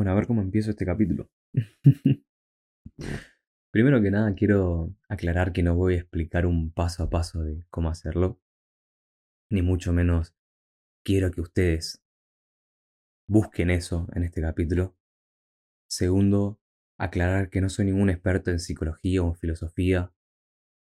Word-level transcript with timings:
Bueno, 0.00 0.12
a 0.12 0.14
ver 0.14 0.26
cómo 0.26 0.40
empiezo 0.40 0.70
este 0.70 0.86
capítulo. 0.86 1.28
Primero 3.70 4.00
que 4.00 4.10
nada, 4.10 4.34
quiero 4.34 4.96
aclarar 5.10 5.52
que 5.52 5.62
no 5.62 5.76
voy 5.76 5.92
a 5.92 5.98
explicar 5.98 6.46
un 6.46 6.72
paso 6.72 7.02
a 7.02 7.10
paso 7.10 7.42
de 7.42 7.66
cómo 7.68 7.90
hacerlo, 7.90 8.40
ni 9.50 9.60
mucho 9.60 9.92
menos 9.92 10.34
quiero 11.04 11.30
que 11.30 11.42
ustedes 11.42 12.02
busquen 13.28 13.68
eso 13.68 14.08
en 14.14 14.24
este 14.24 14.40
capítulo. 14.40 14.96
Segundo, 15.86 16.58
aclarar 16.96 17.50
que 17.50 17.60
no 17.60 17.68
soy 17.68 17.84
ningún 17.84 18.08
experto 18.08 18.50
en 18.50 18.58
psicología 18.58 19.22
o 19.22 19.28
en 19.28 19.36
filosofía 19.36 20.14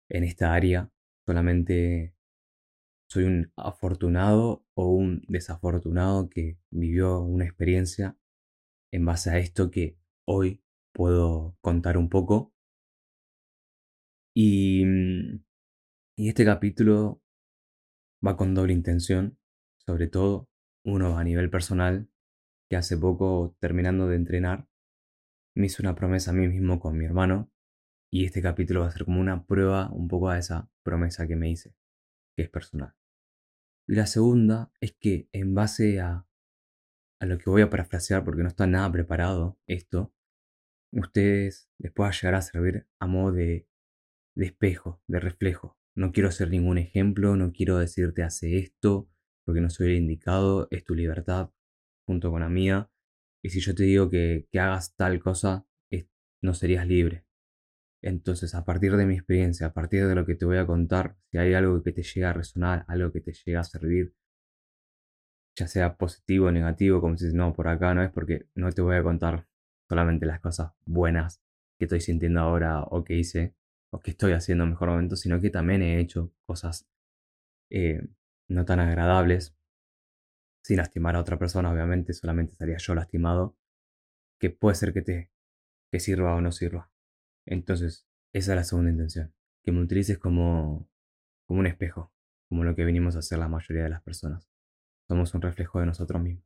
en 0.08 0.24
esta 0.24 0.54
área, 0.54 0.90
solamente 1.24 2.16
soy 3.08 3.22
un 3.26 3.52
afortunado 3.54 4.66
o 4.74 4.88
un 4.92 5.22
desafortunado 5.28 6.28
que 6.28 6.58
vivió 6.72 7.20
una 7.20 7.44
experiencia 7.44 8.18
en 8.94 9.04
base 9.04 9.30
a 9.30 9.38
esto 9.38 9.72
que 9.72 9.98
hoy 10.24 10.62
puedo 10.92 11.56
contar 11.60 11.98
un 11.98 12.08
poco. 12.08 12.54
Y, 14.32 14.84
mm, 14.84 15.44
y 16.16 16.28
este 16.28 16.44
capítulo 16.44 17.20
va 18.24 18.36
con 18.36 18.54
doble 18.54 18.72
intención, 18.72 19.36
sobre 19.84 20.06
todo 20.06 20.48
uno 20.84 21.18
a 21.18 21.24
nivel 21.24 21.50
personal, 21.50 22.08
que 22.70 22.76
hace 22.76 22.96
poco, 22.96 23.56
terminando 23.58 24.06
de 24.06 24.16
entrenar, 24.16 24.68
me 25.56 25.66
hizo 25.66 25.82
una 25.82 25.96
promesa 25.96 26.30
a 26.30 26.34
mí 26.34 26.46
mismo 26.46 26.78
con 26.78 26.96
mi 26.96 27.04
hermano, 27.04 27.50
y 28.12 28.24
este 28.24 28.42
capítulo 28.42 28.82
va 28.82 28.88
a 28.88 28.92
ser 28.92 29.04
como 29.04 29.20
una 29.20 29.44
prueba 29.44 29.90
un 29.90 30.06
poco 30.06 30.28
a 30.28 30.38
esa 30.38 30.70
promesa 30.84 31.26
que 31.26 31.34
me 31.34 31.50
hice, 31.50 31.74
que 32.36 32.44
es 32.44 32.48
personal. 32.48 32.94
Y 33.88 33.96
la 33.96 34.06
segunda 34.06 34.72
es 34.80 34.92
que 34.92 35.28
en 35.32 35.54
base 35.54 36.00
a, 36.00 36.28
a 37.20 37.26
lo 37.26 37.38
que 37.38 37.50
voy 37.50 37.62
a 37.62 37.70
parafrasear, 37.70 38.24
porque 38.24 38.42
no 38.42 38.48
está 38.48 38.66
nada 38.66 38.90
preparado 38.90 39.58
esto, 39.66 40.12
ustedes 40.92 41.68
les 41.78 41.92
pueda 41.92 42.10
llegar 42.10 42.34
a 42.34 42.42
servir 42.42 42.86
a 42.98 43.06
modo 43.06 43.32
de, 43.32 43.68
espejo, 44.36 45.02
de 45.06 45.20
reflejo. 45.20 45.78
No 45.94 46.12
quiero 46.12 46.30
ser 46.30 46.50
ningún 46.50 46.78
ejemplo, 46.78 47.36
no 47.36 47.52
quiero 47.52 47.78
decirte 47.78 48.22
hace 48.22 48.58
esto, 48.58 49.08
porque 49.44 49.60
no 49.60 49.70
soy 49.70 49.88
el 49.88 49.96
indicado, 49.96 50.68
es 50.70 50.84
tu 50.84 50.94
libertad 50.94 51.50
junto 52.06 52.30
con 52.30 52.40
la 52.40 52.48
mía. 52.48 52.90
Y 53.42 53.50
si 53.50 53.60
yo 53.60 53.74
te 53.74 53.84
digo 53.84 54.10
que, 54.10 54.48
que 54.50 54.58
hagas 54.58 54.96
tal 54.96 55.20
cosa, 55.20 55.66
no 56.44 56.54
serías 56.54 56.86
libre. 56.86 57.24
Entonces, 58.02 58.54
a 58.54 58.66
partir 58.66 58.96
de 58.96 59.06
mi 59.06 59.14
experiencia, 59.14 59.68
a 59.68 59.72
partir 59.72 60.06
de 60.06 60.14
lo 60.14 60.26
que 60.26 60.34
te 60.34 60.44
voy 60.44 60.58
a 60.58 60.66
contar, 60.66 61.16
si 61.30 61.38
hay 61.38 61.54
algo 61.54 61.82
que 61.82 61.92
te 61.92 62.02
llega 62.02 62.30
a 62.30 62.32
resonar, 62.34 62.84
algo 62.86 63.10
que 63.10 63.22
te 63.22 63.32
llega 63.32 63.60
a 63.60 63.64
servir, 63.64 64.14
ya 65.56 65.68
sea 65.68 65.96
positivo 65.96 66.46
o 66.46 66.52
negativo, 66.52 67.00
como 67.00 67.16
si 67.16 67.32
no, 67.32 67.54
por 67.54 67.68
acá 67.68 67.94
no 67.94 68.02
es 68.02 68.10
porque 68.10 68.46
no 68.54 68.72
te 68.72 68.82
voy 68.82 68.96
a 68.96 69.02
contar 69.02 69.46
solamente 69.88 70.26
las 70.26 70.40
cosas 70.40 70.72
buenas 70.84 71.42
que 71.78 71.84
estoy 71.84 72.00
sintiendo 72.00 72.40
ahora 72.40 72.82
o 72.82 73.04
que 73.04 73.14
hice 73.14 73.54
o 73.90 74.00
que 74.00 74.10
estoy 74.10 74.32
haciendo 74.32 74.64
en 74.64 74.70
mejor 74.70 74.88
momento, 74.90 75.16
sino 75.16 75.40
que 75.40 75.50
también 75.50 75.82
he 75.82 76.00
hecho 76.00 76.32
cosas 76.46 76.88
eh, 77.70 78.02
no 78.48 78.64
tan 78.64 78.80
agradables, 78.80 79.56
sin 80.64 80.78
lastimar 80.78 81.16
a 81.16 81.20
otra 81.20 81.38
persona, 81.38 81.70
obviamente, 81.70 82.12
solamente 82.12 82.52
estaría 82.52 82.78
yo 82.78 82.94
lastimado, 82.94 83.56
que 84.40 84.50
puede 84.50 84.74
ser 84.74 84.92
que 84.92 85.02
te 85.02 85.30
que 85.92 86.00
sirva 86.00 86.34
o 86.34 86.40
no 86.40 86.50
sirva. 86.50 86.90
Entonces, 87.46 88.08
esa 88.32 88.52
es 88.52 88.56
la 88.56 88.64
segunda 88.64 88.90
intención, 88.90 89.32
que 89.62 89.70
me 89.70 89.80
utilices 89.80 90.18
como, 90.18 90.88
como 91.46 91.60
un 91.60 91.66
espejo, 91.66 92.12
como 92.48 92.64
lo 92.64 92.74
que 92.74 92.84
venimos 92.84 93.14
a 93.14 93.20
hacer 93.20 93.38
la 93.38 93.48
mayoría 93.48 93.84
de 93.84 93.90
las 93.90 94.02
personas. 94.02 94.53
Somos 95.08 95.34
un 95.34 95.42
reflejo 95.42 95.80
de 95.80 95.86
nosotros 95.86 96.22
mismos. 96.22 96.44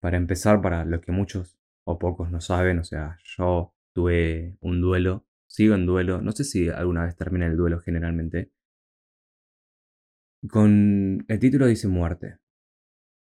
Para 0.00 0.16
empezar, 0.16 0.60
para 0.62 0.84
lo 0.84 1.00
que 1.00 1.12
muchos 1.12 1.58
o 1.84 1.98
pocos 1.98 2.30
no 2.30 2.40
saben, 2.40 2.78
o 2.78 2.84
sea, 2.84 3.18
yo 3.24 3.74
tuve 3.92 4.56
un 4.60 4.80
duelo, 4.80 5.26
sigo 5.46 5.74
en 5.74 5.86
duelo, 5.86 6.20
no 6.20 6.32
sé 6.32 6.44
si 6.44 6.68
alguna 6.68 7.04
vez 7.04 7.16
termina 7.16 7.46
el 7.46 7.56
duelo 7.56 7.80
generalmente. 7.80 8.50
Con 10.48 11.24
el 11.28 11.38
título 11.38 11.66
dice 11.66 11.88
muerte, 11.88 12.38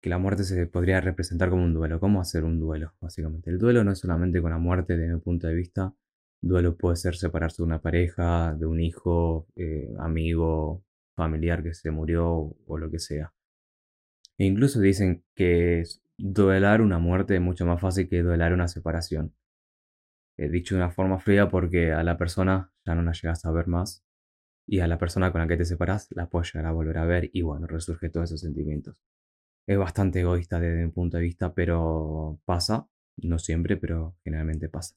que 0.00 0.10
la 0.10 0.18
muerte 0.18 0.44
se 0.44 0.66
podría 0.66 1.00
representar 1.00 1.50
como 1.50 1.64
un 1.64 1.74
duelo. 1.74 2.00
¿Cómo 2.00 2.20
hacer 2.20 2.44
un 2.44 2.58
duelo? 2.58 2.94
Básicamente, 3.00 3.50
el 3.50 3.58
duelo 3.58 3.84
no 3.84 3.92
es 3.92 3.98
solamente 3.98 4.40
con 4.40 4.50
la 4.50 4.58
muerte, 4.58 4.96
desde 4.96 5.14
mi 5.14 5.20
punto 5.20 5.46
de 5.46 5.54
vista. 5.54 5.94
Duelo 6.42 6.76
puede 6.76 6.96
ser 6.96 7.16
separarse 7.16 7.62
de 7.62 7.66
una 7.66 7.82
pareja, 7.82 8.54
de 8.54 8.66
un 8.66 8.80
hijo, 8.80 9.46
eh, 9.56 9.92
amigo, 9.98 10.84
familiar 11.14 11.62
que 11.62 11.74
se 11.74 11.90
murió 11.90 12.56
o 12.66 12.78
lo 12.78 12.90
que 12.90 12.98
sea. 12.98 13.32
E 14.40 14.46
incluso 14.46 14.80
dicen 14.80 15.22
que 15.34 15.84
duelar 16.16 16.80
una 16.80 16.98
muerte 16.98 17.34
es 17.34 17.42
mucho 17.42 17.66
más 17.66 17.78
fácil 17.78 18.08
que 18.08 18.22
duelar 18.22 18.54
una 18.54 18.68
separación. 18.68 19.34
He 20.38 20.48
dicho 20.48 20.74
de 20.74 20.80
una 20.80 20.90
forma 20.90 21.18
fría 21.18 21.50
porque 21.50 21.92
a 21.92 22.02
la 22.02 22.16
persona 22.16 22.72
ya 22.86 22.94
no 22.94 23.02
la 23.02 23.12
llegas 23.12 23.44
a 23.44 23.50
ver 23.50 23.66
más 23.66 24.02
y 24.66 24.80
a 24.80 24.86
la 24.86 24.96
persona 24.96 25.30
con 25.30 25.42
la 25.42 25.46
que 25.46 25.58
te 25.58 25.66
separas 25.66 26.08
la 26.12 26.30
puedes 26.30 26.54
llegar 26.54 26.70
a 26.70 26.72
volver 26.72 26.96
a 26.96 27.04
ver 27.04 27.28
y 27.34 27.42
bueno, 27.42 27.66
resurge 27.66 28.08
todos 28.08 28.30
esos 28.30 28.40
sentimientos. 28.40 29.02
Es 29.66 29.76
bastante 29.76 30.20
egoísta 30.20 30.58
desde 30.58 30.86
mi 30.86 30.90
punto 30.90 31.18
de 31.18 31.24
vista, 31.24 31.52
pero 31.52 32.40
pasa, 32.46 32.88
no 33.18 33.38
siempre, 33.38 33.76
pero 33.76 34.16
generalmente 34.24 34.70
pasa. 34.70 34.96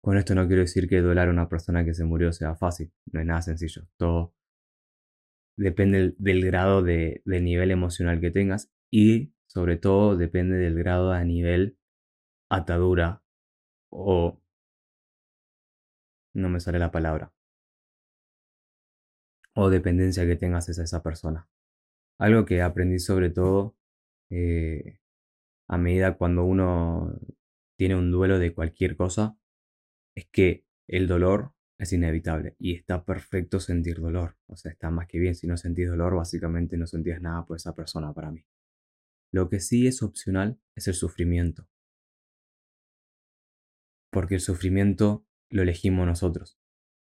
Con 0.00 0.16
esto 0.16 0.34
no 0.34 0.46
quiero 0.46 0.62
decir 0.62 0.88
que 0.88 1.02
duelar 1.02 1.28
a 1.28 1.32
una 1.32 1.50
persona 1.50 1.84
que 1.84 1.92
se 1.92 2.04
murió 2.04 2.32
sea 2.32 2.54
fácil, 2.54 2.90
no 3.12 3.20
es 3.20 3.26
nada 3.26 3.42
sencillo. 3.42 3.86
Todo 3.98 4.32
depende 5.62 6.14
del, 6.18 6.44
grado 6.44 6.82
de, 6.82 7.22
nivel 7.24 7.70
emocional 7.70 8.20
que 8.20 8.30
tengas 8.30 8.70
y 8.90 9.32
sobre 9.46 9.76
todo 9.76 10.16
depende 10.16 10.56
del 10.56 10.76
grado 10.76 11.12
a 11.12 11.24
nivel 11.24 11.78
atadura 12.50 13.22
o... 13.90 14.40
no 16.34 16.48
me 16.48 16.60
sale 16.60 16.78
la 16.78 16.90
palabra. 16.90 17.32
O 19.54 19.68
dependencia 19.70 20.26
que 20.26 20.36
tengas 20.36 20.68
hacia 20.68 20.84
esa 20.84 21.02
persona. 21.02 21.48
Algo 22.18 22.44
que 22.44 22.62
aprendí 22.62 22.98
sobre 22.98 23.30
todo 23.30 23.76
eh, 24.30 24.98
a 25.68 25.78
medida 25.78 26.16
cuando 26.16 26.44
uno 26.44 27.18
tiene 27.76 27.96
un 27.96 28.10
duelo 28.10 28.38
de 28.38 28.54
cualquier 28.54 28.96
cosa, 28.96 29.36
es 30.14 30.26
que 30.26 30.64
el 30.88 31.06
dolor 31.06 31.52
es 31.82 31.92
inevitable 31.92 32.54
y 32.58 32.74
está 32.74 33.04
perfecto 33.04 33.58
sentir 33.58 34.00
dolor. 34.00 34.36
O 34.46 34.56
sea, 34.56 34.70
está 34.70 34.90
más 34.90 35.08
que 35.08 35.18
bien. 35.18 35.34
Si 35.34 35.46
no 35.46 35.56
sentís 35.56 35.88
dolor, 35.88 36.14
básicamente 36.14 36.76
no 36.76 36.86
sentías 36.86 37.20
nada 37.20 37.44
por 37.44 37.56
esa 37.56 37.74
persona 37.74 38.12
para 38.12 38.30
mí. 38.30 38.44
Lo 39.32 39.48
que 39.48 39.60
sí 39.60 39.86
es 39.86 40.02
opcional 40.02 40.60
es 40.76 40.86
el 40.88 40.94
sufrimiento. 40.94 41.66
Porque 44.12 44.36
el 44.36 44.40
sufrimiento 44.40 45.26
lo 45.50 45.62
elegimos 45.62 46.06
nosotros. 46.06 46.58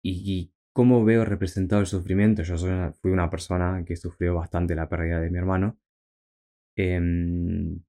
¿Y 0.03 0.53
cómo 0.73 1.03
veo 1.05 1.23
representado 1.25 1.81
el 1.81 1.87
sufrimiento? 1.87 2.43
Yo 2.43 2.57
fui 2.93 3.11
una 3.11 3.29
persona 3.29 3.83
que 3.85 3.95
sufrió 3.95 4.35
bastante 4.35 4.75
la 4.75 4.89
pérdida 4.89 5.21
de 5.21 5.29
mi 5.29 5.37
hermano. 5.37 5.79
Em, 6.75 7.83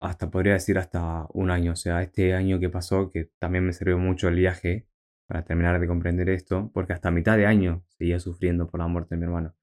hasta 0.00 0.30
podría 0.30 0.54
decir 0.54 0.78
hasta 0.78 1.26
un 1.32 1.50
año. 1.50 1.72
O 1.72 1.76
sea, 1.76 2.02
este 2.02 2.34
año 2.34 2.60
que 2.60 2.68
pasó, 2.68 3.10
que 3.10 3.30
también 3.38 3.64
me 3.66 3.72
sirvió 3.72 3.98
mucho 3.98 4.28
el 4.28 4.36
viaje 4.36 4.86
para 5.26 5.44
terminar 5.44 5.80
de 5.80 5.86
comprender 5.86 6.28
esto, 6.28 6.70
porque 6.72 6.92
hasta 6.92 7.10
mitad 7.10 7.36
de 7.36 7.46
año 7.46 7.84
seguía 7.88 8.20
sufriendo 8.20 8.68
por 8.68 8.80
la 8.80 8.86
muerte 8.86 9.14
de 9.14 9.18
mi 9.18 9.24
hermano. 9.24 9.56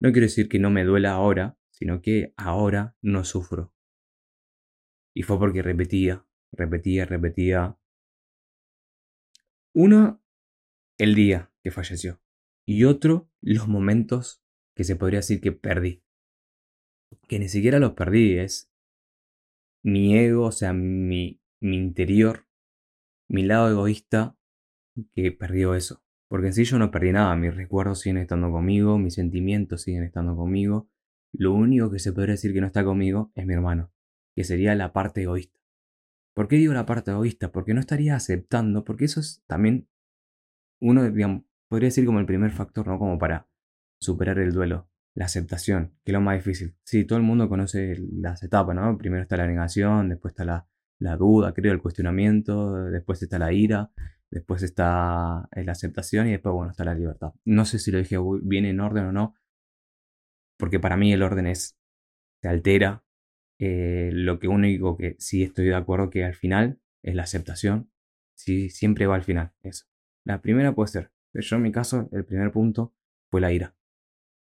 No 0.00 0.12
quiero 0.12 0.26
decir 0.26 0.48
que 0.48 0.58
no 0.58 0.70
me 0.70 0.84
duela 0.84 1.12
ahora, 1.12 1.56
sino 1.70 2.02
que 2.02 2.34
ahora 2.36 2.96
no 3.00 3.24
sufro. 3.24 3.72
Y 5.14 5.22
fue 5.22 5.38
porque 5.38 5.62
repetía, 5.62 6.26
repetía, 6.52 7.04
repetía. 7.04 7.78
Uno, 9.72 10.22
el 10.98 11.14
día 11.14 11.52
que 11.62 11.70
falleció. 11.70 12.20
Y 12.66 12.84
otro, 12.84 13.30
los 13.40 13.68
momentos 13.68 14.42
que 14.74 14.84
se 14.84 14.96
podría 14.96 15.20
decir 15.20 15.40
que 15.40 15.52
perdí. 15.52 16.02
Que 17.28 17.38
ni 17.38 17.48
siquiera 17.48 17.78
los 17.78 17.92
perdí, 17.92 18.38
es 18.38 18.72
mi 19.84 20.18
ego, 20.18 20.46
o 20.46 20.52
sea, 20.52 20.72
mi, 20.72 21.40
mi 21.60 21.76
interior, 21.76 22.48
mi 23.28 23.44
lado 23.44 23.70
egoísta 23.70 24.36
que 25.14 25.32
perdió 25.32 25.74
eso. 25.74 26.02
Porque 26.28 26.48
en 26.48 26.54
sí 26.54 26.64
yo 26.64 26.78
no 26.78 26.90
perdí 26.90 27.12
nada, 27.12 27.36
mis 27.36 27.54
recuerdos 27.54 28.00
siguen 28.00 28.18
estando 28.18 28.50
conmigo, 28.50 28.98
mis 28.98 29.14
sentimientos 29.14 29.82
siguen 29.82 30.04
estando 30.04 30.36
conmigo. 30.36 30.88
Lo 31.32 31.52
único 31.52 31.90
que 31.90 31.98
se 31.98 32.12
podría 32.12 32.32
decir 32.32 32.52
que 32.52 32.60
no 32.60 32.66
está 32.66 32.84
conmigo 32.84 33.32
es 33.34 33.46
mi 33.46 33.54
hermano, 33.54 33.92
que 34.34 34.44
sería 34.44 34.74
la 34.74 34.92
parte 34.92 35.22
egoísta. 35.22 35.60
¿Por 36.34 36.48
qué 36.48 36.56
digo 36.56 36.72
la 36.74 36.86
parte 36.86 37.12
egoísta? 37.12 37.52
Porque 37.52 37.74
no 37.74 37.80
estaría 37.80 38.16
aceptando, 38.16 38.84
porque 38.84 39.04
eso 39.04 39.20
es 39.20 39.44
también 39.46 39.88
uno, 40.80 41.02
podría 41.68 41.86
decir 41.86 42.04
como 42.04 42.20
el 42.20 42.26
primer 42.26 42.50
factor, 42.50 42.86
¿no? 42.86 42.98
Como 42.98 43.18
para 43.18 43.48
superar 44.00 44.38
el 44.38 44.52
duelo, 44.52 44.88
la 45.14 45.26
aceptación, 45.26 45.94
que 46.04 46.10
es 46.10 46.12
lo 46.12 46.20
más 46.20 46.36
difícil. 46.36 46.76
Sí, 46.84 47.04
todo 47.04 47.18
el 47.18 47.24
mundo 47.24 47.48
conoce 47.48 47.96
las 48.12 48.42
etapas, 48.42 48.74
¿no? 48.74 48.98
Primero 48.98 49.22
está 49.22 49.36
la 49.36 49.46
negación, 49.46 50.08
después 50.08 50.32
está 50.32 50.44
la, 50.44 50.68
la 50.98 51.16
duda, 51.16 51.54
creo, 51.54 51.72
el 51.72 51.80
cuestionamiento, 51.80 52.86
después 52.86 53.22
está 53.22 53.38
la 53.38 53.52
ira, 53.52 53.92
después 54.30 54.62
está 54.62 55.48
la 55.52 55.72
aceptación 55.72 56.28
y 56.28 56.32
después, 56.32 56.52
bueno, 56.54 56.70
está 56.70 56.84
la 56.84 56.94
libertad. 56.94 57.32
No 57.44 57.64
sé 57.64 57.78
si 57.78 57.90
lo 57.90 57.98
dije 57.98 58.16
bien 58.42 58.64
en 58.64 58.80
orden 58.80 59.06
o 59.06 59.12
no, 59.12 59.34
porque 60.58 60.80
para 60.80 60.96
mí 60.96 61.12
el 61.12 61.22
orden 61.22 61.46
es, 61.46 61.78
se 62.42 62.48
altera 62.48 63.02
Eh, 63.60 64.10
lo 64.12 64.40
que 64.40 64.48
único 64.48 64.96
que 64.96 65.14
sí 65.20 65.44
estoy 65.44 65.66
de 65.66 65.76
acuerdo 65.76 66.10
que 66.10 66.24
al 66.24 66.34
final 66.34 66.80
es 67.04 67.14
la 67.14 67.22
aceptación. 67.22 67.88
Sí, 68.36 68.68
siempre 68.68 69.06
va 69.06 69.14
al 69.14 69.22
final, 69.22 69.52
eso. 69.62 69.86
La 70.26 70.40
primera 70.40 70.74
puede 70.74 70.88
ser, 70.88 71.12
yo 71.32 71.56
en 71.56 71.62
mi 71.62 71.70
caso, 71.70 72.08
el 72.10 72.24
primer 72.24 72.50
punto 72.50 72.92
fue 73.30 73.40
la 73.40 73.52
ira. 73.52 73.76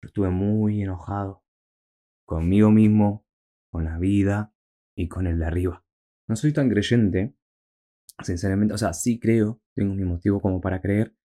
Estuve 0.02 0.30
muy 0.30 0.82
enojado 0.82 1.44
conmigo 2.26 2.72
mismo, 2.72 3.26
con 3.70 3.84
la 3.84 4.00
vida 4.00 4.54
y 4.96 5.10
con 5.10 5.28
el 5.28 5.38
de 5.38 5.46
arriba. 5.46 5.84
No 6.30 6.38
soy 6.38 6.54
tan 6.54 6.70
creyente, 6.70 7.36
sinceramente, 8.24 8.74
o 8.74 8.78
sea, 8.78 8.94
sí 8.94 9.20
creo, 9.20 9.62
tengo 9.76 9.94
mi 9.94 10.06
motivo 10.06 10.42
como 10.42 10.62
para 10.62 10.82
creer. 10.82 11.16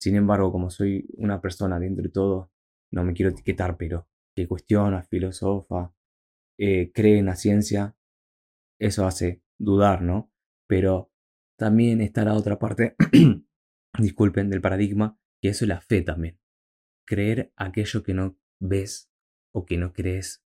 Sin 0.00 0.16
embargo, 0.16 0.52
como 0.52 0.70
soy 0.70 1.08
una 1.16 1.40
persona 1.40 1.78
dentro 1.78 2.02
de 2.02 2.10
todo, 2.10 2.52
no 2.92 3.04
me 3.04 3.14
quiero 3.14 3.30
etiquetar, 3.30 3.76
pero 3.76 4.08
que 4.34 4.46
cuestiona, 4.46 5.02
filosofa, 5.02 5.92
eh, 6.58 6.92
cree 6.92 7.18
en 7.18 7.26
la 7.26 7.36
ciencia, 7.36 7.96
eso 8.78 9.06
hace 9.06 9.42
dudar, 9.58 10.02
¿no? 10.02 10.32
Pero 10.68 11.12
también 11.58 12.00
está 12.00 12.24
la 12.24 12.34
otra 12.34 12.58
parte, 12.58 12.94
disculpen, 13.98 14.50
del 14.50 14.60
paradigma, 14.60 15.18
que 15.42 15.48
eso 15.48 15.64
es 15.64 15.68
la 15.68 15.80
fe 15.80 16.02
también. 16.02 16.38
Creer 17.06 17.52
aquello 17.56 18.02
que 18.02 18.14
no 18.14 18.38
ves 18.60 19.10
o 19.52 19.64
que 19.66 19.76
no 19.76 19.92
crees, 19.92 20.44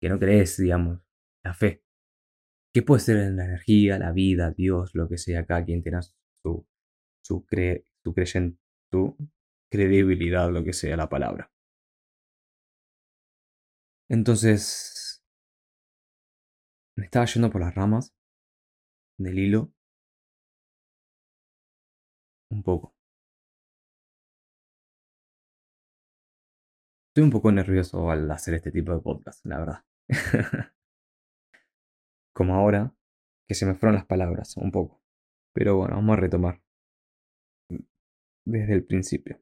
que 0.00 0.08
no 0.08 0.18
crees, 0.18 0.56
digamos, 0.56 1.02
la 1.44 1.54
fe. 1.54 1.82
¿Qué 2.72 2.82
puede 2.82 3.00
ser 3.00 3.18
en 3.18 3.36
la 3.36 3.44
energía, 3.44 3.98
la 3.98 4.12
vida, 4.12 4.52
Dios, 4.52 4.94
lo 4.94 5.08
que 5.08 5.18
sea, 5.18 5.46
cada 5.46 5.64
quien 5.64 5.82
tenga 5.82 6.00
su, 6.02 6.66
su, 7.28 7.44
cre, 7.44 7.84
credibilidad, 9.70 10.50
lo 10.50 10.64
que 10.64 10.72
sea 10.72 10.96
la 10.96 11.08
palabra. 11.08 11.52
Entonces, 14.08 15.22
me 16.96 17.04
estaba 17.04 17.26
yendo 17.26 17.50
por 17.50 17.60
las 17.60 17.74
ramas 17.74 18.14
del 19.18 19.38
hilo 19.38 19.72
un 22.50 22.62
poco. 22.62 22.94
Estoy 27.10 27.24
un 27.24 27.30
poco 27.30 27.52
nervioso 27.52 28.10
al 28.10 28.30
hacer 28.30 28.54
este 28.54 28.70
tipo 28.70 28.92
de 28.92 29.00
podcast, 29.00 29.44
la 29.44 29.58
verdad. 29.58 29.84
Como 32.32 32.54
ahora, 32.54 32.94
que 33.46 33.54
se 33.54 33.66
me 33.66 33.74
fueron 33.74 33.96
las 33.96 34.06
palabras 34.06 34.56
un 34.56 34.70
poco. 34.70 35.02
Pero 35.52 35.76
bueno, 35.76 35.96
vamos 35.96 36.16
a 36.16 36.20
retomar 36.20 36.62
desde 38.48 38.74
el 38.74 38.84
principio. 38.84 39.40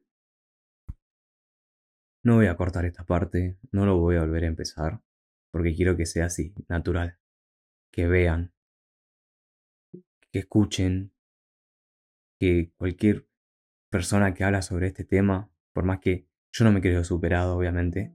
No 2.23 2.35
voy 2.35 2.47
a 2.47 2.57
cortar 2.57 2.85
esta 2.85 3.05
parte, 3.05 3.57
no 3.71 3.85
lo 3.85 3.97
voy 3.97 4.17
a 4.17 4.21
volver 4.21 4.43
a 4.43 4.47
empezar, 4.47 5.01
porque 5.51 5.73
quiero 5.73 5.95
que 5.95 6.05
sea 6.05 6.25
así, 6.25 6.53
natural. 6.67 7.17
Que 7.91 8.07
vean, 8.07 8.53
que 10.31 10.39
escuchen, 10.39 11.13
que 12.39 12.73
cualquier 12.77 13.27
persona 13.89 14.33
que 14.33 14.43
habla 14.43 14.61
sobre 14.61 14.87
este 14.87 15.05
tema, 15.05 15.49
por 15.73 15.85
más 15.85 15.99
que 15.99 16.27
yo 16.51 16.65
no 16.65 16.71
me 16.73 16.81
creo 16.81 17.03
superado, 17.05 17.55
obviamente, 17.57 18.13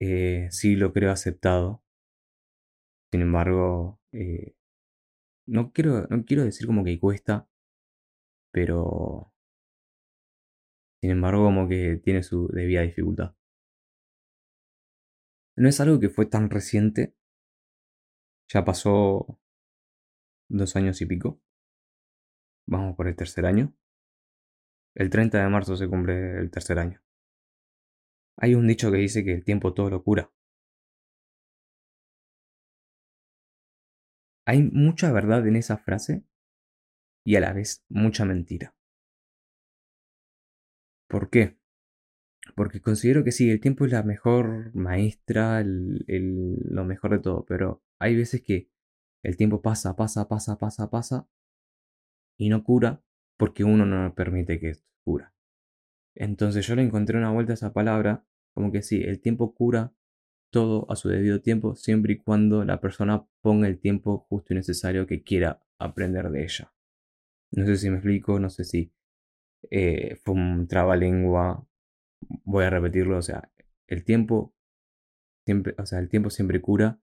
eh, 0.00 0.48
sí 0.52 0.76
lo 0.76 0.92
creo 0.92 1.10
aceptado. 1.10 1.82
Sin 3.10 3.22
embargo, 3.22 4.00
eh, 4.12 4.54
no, 5.46 5.72
quiero, 5.72 6.06
no 6.08 6.24
quiero 6.24 6.44
decir 6.44 6.66
como 6.66 6.84
que 6.84 7.00
cuesta, 7.00 7.48
pero 8.52 9.32
sin 11.00 11.10
embargo 11.10 11.44
como 11.44 11.68
que 11.68 12.00
tiene 12.02 12.22
su 12.22 12.48
debida 12.48 12.82
dificultad. 12.82 13.34
No 15.56 15.68
es 15.68 15.80
algo 15.80 15.98
que 15.98 16.08
fue 16.08 16.26
tan 16.26 16.50
reciente, 16.50 17.14
ya 18.48 18.64
pasó 18.64 19.38
dos 20.48 20.76
años 20.76 21.00
y 21.02 21.06
pico. 21.06 21.40
Vamos 22.66 22.96
por 22.96 23.08
el 23.08 23.16
tercer 23.16 23.46
año. 23.46 23.74
El 24.94 25.10
30 25.10 25.42
de 25.42 25.48
marzo 25.48 25.76
se 25.76 25.88
cumple 25.88 26.38
el 26.38 26.50
tercer 26.50 26.78
año. 26.78 27.02
Hay 28.36 28.54
un 28.54 28.66
dicho 28.66 28.90
que 28.90 28.98
dice 28.98 29.24
que 29.24 29.34
el 29.34 29.44
tiempo 29.44 29.74
todo 29.74 29.90
lo 29.90 30.02
cura. 30.02 30.30
Hay 34.46 34.62
mucha 34.62 35.12
verdad 35.12 35.46
en 35.46 35.56
esa 35.56 35.76
frase 35.76 36.24
y 37.24 37.36
a 37.36 37.40
la 37.40 37.52
vez 37.52 37.84
mucha 37.88 38.24
mentira. 38.24 38.77
¿Por 41.08 41.30
qué? 41.30 41.58
Porque 42.54 42.80
considero 42.80 43.24
que 43.24 43.32
sí, 43.32 43.50
el 43.50 43.60
tiempo 43.60 43.84
es 43.84 43.92
la 43.92 44.02
mejor 44.02 44.74
maestra, 44.74 45.62
lo 45.64 46.84
mejor 46.84 47.12
de 47.12 47.18
todo, 47.18 47.44
pero 47.46 47.82
hay 47.98 48.16
veces 48.16 48.42
que 48.42 48.70
el 49.22 49.36
tiempo 49.36 49.62
pasa, 49.62 49.96
pasa, 49.96 50.28
pasa, 50.28 50.58
pasa, 50.58 50.90
pasa 50.90 51.28
y 52.38 52.48
no 52.48 52.62
cura 52.62 53.02
porque 53.36 53.64
uno 53.64 53.84
no 53.84 54.14
permite 54.14 54.60
que 54.60 54.76
cura. 55.04 55.34
Entonces 56.14 56.66
yo 56.66 56.74
le 56.74 56.82
encontré 56.82 57.18
una 57.18 57.30
vuelta 57.30 57.52
a 57.52 57.54
esa 57.54 57.72
palabra, 57.72 58.24
como 58.54 58.72
que 58.72 58.82
sí, 58.82 59.02
el 59.02 59.20
tiempo 59.20 59.54
cura 59.54 59.92
todo 60.50 60.90
a 60.90 60.96
su 60.96 61.08
debido 61.08 61.40
tiempo, 61.40 61.74
siempre 61.74 62.14
y 62.14 62.18
cuando 62.18 62.64
la 62.64 62.80
persona 62.80 63.26
ponga 63.40 63.68
el 63.68 63.78
tiempo 63.78 64.26
justo 64.28 64.52
y 64.52 64.56
necesario 64.56 65.06
que 65.06 65.22
quiera 65.22 65.62
aprender 65.78 66.30
de 66.30 66.42
ella. 66.42 66.72
No 67.52 67.66
sé 67.66 67.76
si 67.76 67.90
me 67.90 67.96
explico, 67.96 68.40
no 68.40 68.50
sé 68.50 68.64
si 68.64 68.92
eh, 69.70 70.16
fue 70.24 70.34
un 70.34 70.68
trabalengua, 70.68 71.66
voy 72.44 72.64
a 72.64 72.70
repetirlo, 72.70 73.18
o 73.18 73.22
sea, 73.22 73.50
el 73.86 74.04
tiempo 74.04 74.54
siempre, 75.46 75.74
o 75.78 75.86
sea, 75.86 75.98
el 75.98 76.08
tiempo 76.08 76.30
siempre 76.30 76.60
cura, 76.60 77.00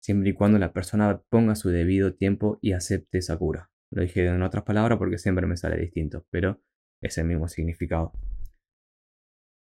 siempre 0.00 0.30
y 0.30 0.34
cuando 0.34 0.58
la 0.58 0.72
persona 0.72 1.22
ponga 1.28 1.54
su 1.54 1.70
debido 1.70 2.14
tiempo 2.14 2.58
y 2.60 2.72
acepte 2.72 3.18
esa 3.18 3.36
cura. 3.36 3.70
Lo 3.90 4.02
dije 4.02 4.26
en 4.26 4.42
otras 4.42 4.64
palabras 4.64 4.98
porque 4.98 5.18
siempre 5.18 5.46
me 5.46 5.56
sale 5.56 5.76
distinto, 5.76 6.26
pero 6.30 6.60
es 7.02 7.18
el 7.18 7.26
mismo 7.26 7.48
significado. 7.48 8.12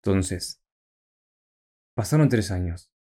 Entonces, 0.02 0.62
pasaron 1.96 2.28
tres 2.28 2.50
años. 2.50 2.92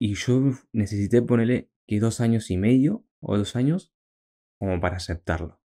Y 0.00 0.14
yo 0.14 0.52
necesité 0.72 1.22
ponerle 1.22 1.70
que 1.86 1.98
dos 1.98 2.20
años 2.20 2.50
y 2.50 2.56
medio 2.56 3.04
o 3.20 3.36
dos 3.36 3.56
años 3.56 3.92
como 4.58 4.80
para 4.80 4.96
aceptarlo. 4.96 5.60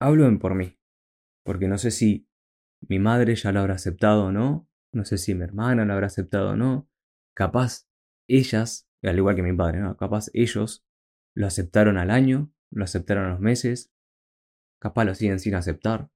Hablo 0.00 0.26
en 0.26 0.38
por 0.38 0.54
mí, 0.54 0.78
porque 1.44 1.68
no 1.68 1.78
sé 1.78 1.90
si 1.90 2.28
mi 2.80 2.98
madre 2.98 3.34
ya 3.34 3.52
lo 3.52 3.60
habrá 3.60 3.74
aceptado 3.74 4.26
o 4.26 4.32
no, 4.32 4.68
no 4.92 5.04
sé 5.04 5.18
si 5.18 5.34
mi 5.34 5.44
hermana 5.44 5.84
lo 5.84 5.92
habrá 5.92 6.06
aceptado 6.06 6.50
o 6.50 6.56
no, 6.56 6.88
capaz 7.34 7.86
ellas, 8.28 8.88
al 9.02 9.16
igual 9.16 9.36
que 9.36 9.42
mi 9.42 9.54
padre, 9.54 9.80
¿no? 9.80 9.96
capaz 9.96 10.30
ellos 10.32 10.86
lo 11.34 11.46
aceptaron 11.46 11.98
al 11.98 12.10
año, 12.10 12.52
lo 12.70 12.84
aceptaron 12.84 13.26
a 13.26 13.30
los 13.30 13.40
meses, 13.40 13.92
capaz 14.80 15.04
lo 15.04 15.14
siguen 15.14 15.38
sin 15.38 15.54
aceptar. 15.54 16.10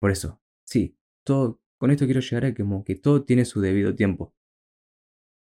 Por 0.00 0.10
eso, 0.10 0.40
sí, 0.64 0.98
todo, 1.24 1.60
con 1.78 1.90
esto 1.90 2.04
quiero 2.04 2.20
llegar 2.20 2.44
a 2.44 2.54
que, 2.54 2.62
como 2.62 2.84
que 2.84 2.94
todo 2.94 3.24
tiene 3.24 3.44
su 3.44 3.60
debido 3.60 3.94
tiempo. 3.94 4.34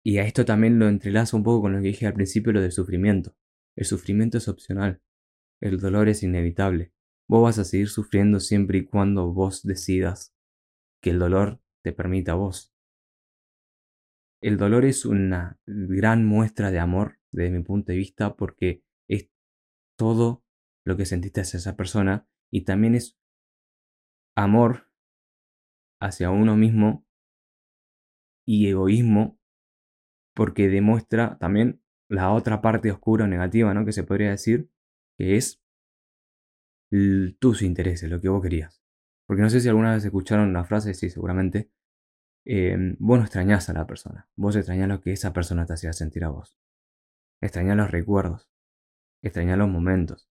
Y 0.05 0.17
a 0.17 0.25
esto 0.25 0.45
también 0.45 0.79
lo 0.79 0.87
entrelazo 0.87 1.37
un 1.37 1.43
poco 1.43 1.63
con 1.63 1.73
lo 1.73 1.81
que 1.81 1.87
dije 1.87 2.05
al 2.05 2.13
principio, 2.13 2.51
lo 2.51 2.61
del 2.61 2.71
sufrimiento. 2.71 3.35
El 3.75 3.85
sufrimiento 3.85 4.37
es 4.37 4.47
opcional. 4.47 5.01
El 5.61 5.79
dolor 5.79 6.09
es 6.09 6.23
inevitable. 6.23 6.93
Vos 7.27 7.43
vas 7.43 7.59
a 7.59 7.63
seguir 7.63 7.89
sufriendo 7.89 8.39
siempre 8.39 8.79
y 8.79 8.85
cuando 8.85 9.33
vos 9.33 9.63
decidas 9.63 10.35
que 11.01 11.11
el 11.11 11.19
dolor 11.19 11.61
te 11.83 11.93
permita 11.93 12.33
vos. 12.33 12.73
El 14.41 14.57
dolor 14.57 14.85
es 14.85 15.05
una 15.05 15.59
gran 15.65 16.25
muestra 16.25 16.69
de 16.69 16.79
amor 16.79 17.19
desde 17.31 17.57
mi 17.57 17.63
punto 17.63 17.91
de 17.91 17.97
vista 17.97 18.35
porque 18.35 18.83
es 19.07 19.29
todo 19.97 20.43
lo 20.85 20.97
que 20.97 21.05
sentiste 21.05 21.41
hacia 21.41 21.57
esa 21.57 21.75
persona 21.75 22.27
y 22.51 22.65
también 22.65 22.95
es 22.95 23.17
amor 24.35 24.91
hacia 26.01 26.29
uno 26.29 26.57
mismo 26.57 27.05
y 28.45 28.67
egoísmo 28.67 29.39
porque 30.35 30.67
demuestra 30.67 31.37
también 31.37 31.82
la 32.13 32.31
otra 32.31 32.61
parte 32.61 32.91
oscura 32.91 33.25
o 33.25 33.27
negativa, 33.27 33.73
¿no? 33.73 33.85
Que 33.85 33.91
se 33.91 34.03
podría 34.03 34.29
decir, 34.29 34.69
que 35.17 35.35
es 35.35 35.61
tus 37.39 37.63
intereses, 37.63 38.09
lo 38.09 38.21
que 38.21 38.29
vos 38.29 38.41
querías. 38.41 38.83
Porque 39.25 39.41
no 39.41 39.49
sé 39.49 39.59
si 39.61 39.67
alguna 39.67 39.93
vez 39.93 40.05
escucharon 40.05 40.49
una 40.49 40.63
frase, 40.63 40.93
sí, 40.93 41.09
seguramente. 41.09 41.71
Em, 42.45 42.95
vos 42.99 43.17
no 43.17 43.23
extrañás 43.23 43.69
a 43.69 43.73
la 43.73 43.87
persona, 43.87 44.29
vos 44.35 44.55
extrañás 44.55 44.89
lo 44.89 44.99
que 45.01 45.13
esa 45.13 45.31
persona 45.33 45.65
te 45.65 45.73
hacía 45.73 45.93
sentir 45.93 46.25
a 46.25 46.29
vos. 46.29 46.59
Extrañás 47.41 47.77
los 47.77 47.89
recuerdos, 47.89 48.51
extrañás 49.23 49.57
los 49.57 49.69
momentos. 49.69 50.29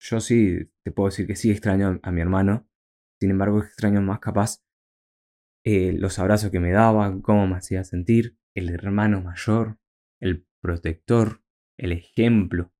Yo 0.00 0.20
sí, 0.20 0.72
te 0.82 0.92
puedo 0.92 1.10
decir 1.10 1.26
que 1.26 1.36
sí 1.36 1.50
extraño 1.50 2.00
a 2.02 2.10
mi 2.10 2.20
hermano, 2.20 2.66
sin 3.20 3.30
embargo 3.30 3.62
extraño 3.62 4.00
más 4.00 4.20
capaz 4.20 4.62
eh, 5.64 5.92
los 5.92 6.18
abrazos 6.18 6.50
que 6.50 6.60
me 6.60 6.72
daba, 6.72 7.20
cómo 7.20 7.46
me 7.46 7.56
hacía 7.56 7.84
sentir, 7.84 8.38
el 8.54 8.70
hermano 8.70 9.20
mayor, 9.20 9.78
el 10.20 10.47
protector, 10.60 11.42
el 11.78 11.92
ejemplo. 11.92 12.72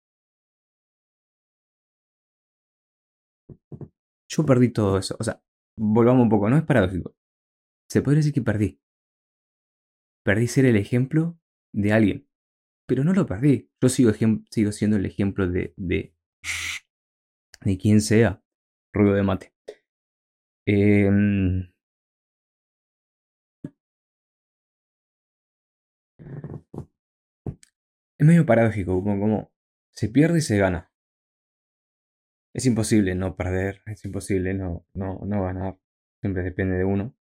Yo 4.28 4.44
perdí 4.44 4.70
todo 4.70 4.98
eso. 4.98 5.16
O 5.18 5.24
sea, 5.24 5.42
volvamos 5.76 6.22
un 6.22 6.28
poco, 6.28 6.48
no 6.50 6.56
es 6.56 6.64
paradójico. 6.64 7.14
se 7.90 8.02
podría 8.02 8.18
decir 8.20 8.34
que 8.34 8.42
perdí. 8.42 8.80
Perdí 10.24 10.46
ser 10.46 10.66
el 10.66 10.76
ejemplo 10.76 11.38
de 11.74 11.92
alguien. 11.92 12.28
Pero 12.86 13.04
no 13.04 13.12
lo 13.12 13.26
perdí. 13.26 13.70
Yo 13.82 13.88
sigo, 13.88 14.12
sigo 14.50 14.72
siendo 14.72 14.96
el 14.96 15.06
ejemplo 15.06 15.48
de, 15.48 15.74
de, 15.76 16.14
de 17.64 17.78
quien 17.78 18.00
sea. 18.00 18.42
Ruido 18.92 19.14
de 19.14 19.22
mate. 19.22 19.54
Eh, 20.66 21.08
es 28.18 28.26
medio 28.26 28.44
paradójico, 28.46 29.02
como, 29.02 29.20
como 29.20 29.52
se 29.92 30.08
pierde 30.08 30.38
y 30.38 30.42
se 30.42 30.58
gana. 30.58 30.90
Es 32.52 32.66
imposible 32.66 33.14
no 33.14 33.36
perder, 33.36 33.80
es 33.86 34.04
imposible 34.04 34.52
no, 34.52 34.84
no, 34.92 35.20
no 35.24 35.42
ganar. 35.44 35.78
Siempre 36.20 36.42
depende 36.42 36.76
de 36.76 36.84
uno. 36.84 37.14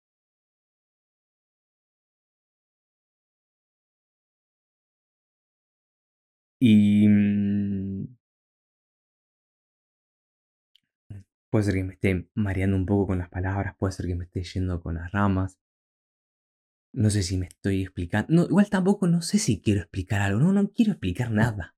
Y... 6.61 7.07
Mm, 7.09 8.17
puede 11.51 11.65
ser 11.65 11.75
que 11.75 11.85
me 11.85 11.95
esté 11.95 12.29
mareando 12.35 12.77
un 12.77 12.87
poco 12.87 13.07
con 13.09 13.19
las 13.19 13.29
palabras, 13.29 13.77
puede 13.79 13.93
ser 13.93 14.07
que 14.07 14.15
me 14.17 14.25
esté 14.25 14.43
yendo 14.43 14.83
con 14.83 14.97
las 14.97 15.13
ramas. 15.13 15.59
No 16.95 17.11
sé 17.11 17.25
si 17.25 17.37
me 17.37 17.47
estoy 17.47 17.83
explicando. 17.83 18.33
No, 18.33 18.45
igual 18.45 18.71
tampoco 18.71 19.09
no 19.09 19.21
sé 19.21 19.39
si 19.39 19.61
quiero 19.61 19.81
explicar 19.81 20.23
algo. 20.23 20.39
No, 20.39 20.53
no 20.53 20.71
quiero 20.71 20.93
explicar 20.93 21.33
nada. 21.33 21.77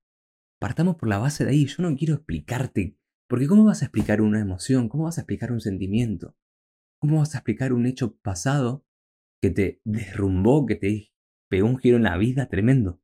Partamos 0.59 0.95
por 0.95 1.09
la 1.09 1.17
base 1.17 1.43
de 1.43 1.51
ahí. 1.51 1.65
Yo 1.65 1.81
no 1.81 1.95
quiero 1.95 2.13
explicarte. 2.13 2.95
Porque 3.27 3.47
¿cómo 3.47 3.65
vas 3.65 3.81
a 3.81 3.85
explicar 3.85 4.21
una 4.21 4.39
emoción? 4.39 4.89
¿Cómo 4.89 5.05
vas 5.05 5.17
a 5.17 5.21
explicar 5.21 5.51
un 5.51 5.59
sentimiento? 5.59 6.37
¿Cómo 6.99 7.17
vas 7.17 7.33
a 7.33 7.39
explicar 7.39 7.73
un 7.73 7.87
hecho 7.87 8.15
pasado 8.17 8.85
que 9.41 9.49
te 9.49 9.81
derrumbó, 9.83 10.67
que 10.67 10.75
te 10.75 11.11
pegó 11.49 11.67
un 11.67 11.79
giro 11.79 11.97
en 11.97 12.03
la 12.03 12.17
vida 12.17 12.47
tremendo? 12.47 13.01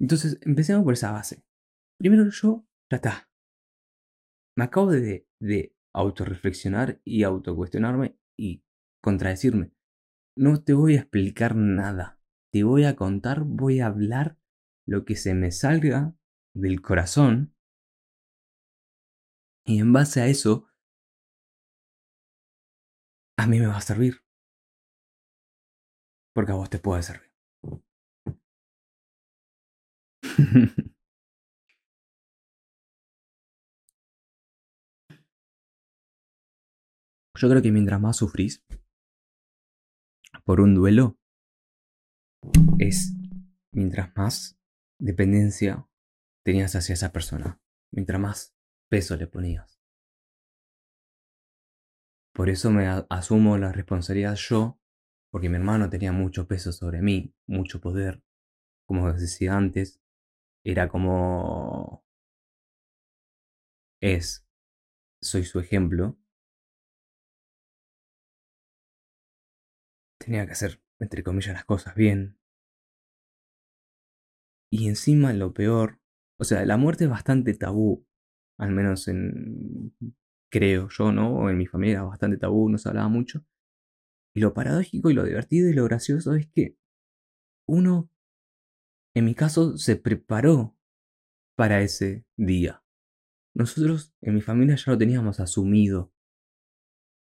Entonces, 0.00 0.40
empecemos 0.42 0.82
por 0.82 0.94
esa 0.94 1.12
base. 1.12 1.44
Primero 1.98 2.28
yo, 2.30 2.66
ya. 2.90 3.28
Me 4.56 4.64
acabo 4.64 4.90
de, 4.90 5.28
de 5.40 5.76
autorreflexionar 5.94 7.00
y 7.04 7.22
autocuestionarme 7.22 8.18
y 8.36 8.64
contradecirme. 9.00 9.72
No 10.36 10.62
te 10.62 10.74
voy 10.74 10.96
a 10.96 11.00
explicar 11.00 11.56
nada. 11.56 12.18
Te 12.50 12.64
voy 12.64 12.84
a 12.84 12.96
contar, 12.96 13.44
voy 13.44 13.80
a 13.80 13.86
hablar 13.86 14.36
lo 14.86 15.06
que 15.06 15.16
se 15.16 15.32
me 15.32 15.50
salga 15.52 16.14
del 16.52 16.82
corazón. 16.82 17.54
Y 19.64 19.78
en 19.80 19.92
base 19.92 20.20
a 20.20 20.26
eso, 20.28 20.68
a 23.36 23.46
mí 23.46 23.60
me 23.60 23.66
va 23.66 23.76
a 23.76 23.80
servir. 23.82 24.22
Porque 26.34 26.52
a 26.52 26.56
vos 26.56 26.68
te 26.68 26.78
puede 26.78 27.02
servir. 27.02 27.30
Yo 37.34 37.48
creo 37.50 37.60
que 37.60 37.72
mientras 37.72 38.00
más 38.00 38.16
sufrís 38.16 38.62
por 40.44 40.60
un 40.60 40.74
duelo, 40.74 41.18
es 42.78 43.12
mientras 43.72 44.14
más 44.16 44.58
dependencia 44.98 45.88
tenías 46.44 46.74
hacia 46.74 46.94
esa 46.94 47.12
persona, 47.12 47.60
mientras 47.92 48.20
más 48.20 48.56
peso 48.88 49.16
le 49.16 49.26
ponías. 49.26 49.80
Por 52.34 52.48
eso 52.48 52.70
me 52.70 52.86
asumo 53.10 53.58
la 53.58 53.72
responsabilidad 53.72 54.36
yo, 54.36 54.80
porque 55.30 55.48
mi 55.48 55.56
hermano 55.56 55.90
tenía 55.90 56.12
mucho 56.12 56.48
peso 56.48 56.72
sobre 56.72 57.02
mí, 57.02 57.34
mucho 57.46 57.80
poder. 57.80 58.22
Como 58.86 59.12
decía 59.12 59.56
antes, 59.56 60.00
era 60.64 60.88
como... 60.88 62.04
Es, 64.00 64.46
soy 65.20 65.44
su 65.44 65.60
ejemplo. 65.60 66.18
Tenía 70.24 70.46
que 70.46 70.52
hacer, 70.52 70.80
entre 71.00 71.22
comillas, 71.22 71.54
las 71.54 71.64
cosas 71.64 71.94
bien. 71.94 72.38
Y 74.70 74.88
encima 74.88 75.32
lo 75.32 75.52
peor, 75.52 76.00
o 76.38 76.44
sea, 76.44 76.64
la 76.64 76.76
muerte 76.76 77.04
es 77.04 77.10
bastante 77.10 77.54
tabú, 77.54 78.06
al 78.58 78.70
menos 78.70 79.08
en, 79.08 79.94
creo 80.50 80.88
yo, 80.88 81.12
¿no? 81.12 81.34
O 81.36 81.50
en 81.50 81.58
mi 81.58 81.66
familia 81.66 81.94
era 81.94 82.02
bastante 82.04 82.38
tabú, 82.38 82.68
no 82.68 82.78
se 82.78 82.88
hablaba 82.88 83.08
mucho. 83.08 83.44
Y 84.34 84.40
lo 84.40 84.54
paradójico 84.54 85.10
y 85.10 85.14
lo 85.14 85.24
divertido 85.24 85.68
y 85.68 85.74
lo 85.74 85.84
gracioso 85.84 86.34
es 86.34 86.46
que 86.48 86.76
uno 87.66 88.12
en 89.14 89.24
mi 89.26 89.34
caso, 89.34 89.76
se 89.76 89.96
preparó 89.96 90.76
para 91.54 91.82
ese 91.82 92.24
día. 92.36 92.82
Nosotros 93.54 94.14
en 94.22 94.34
mi 94.34 94.40
familia 94.40 94.76
ya 94.76 94.92
lo 94.92 94.98
teníamos 94.98 95.38
asumido 95.38 96.12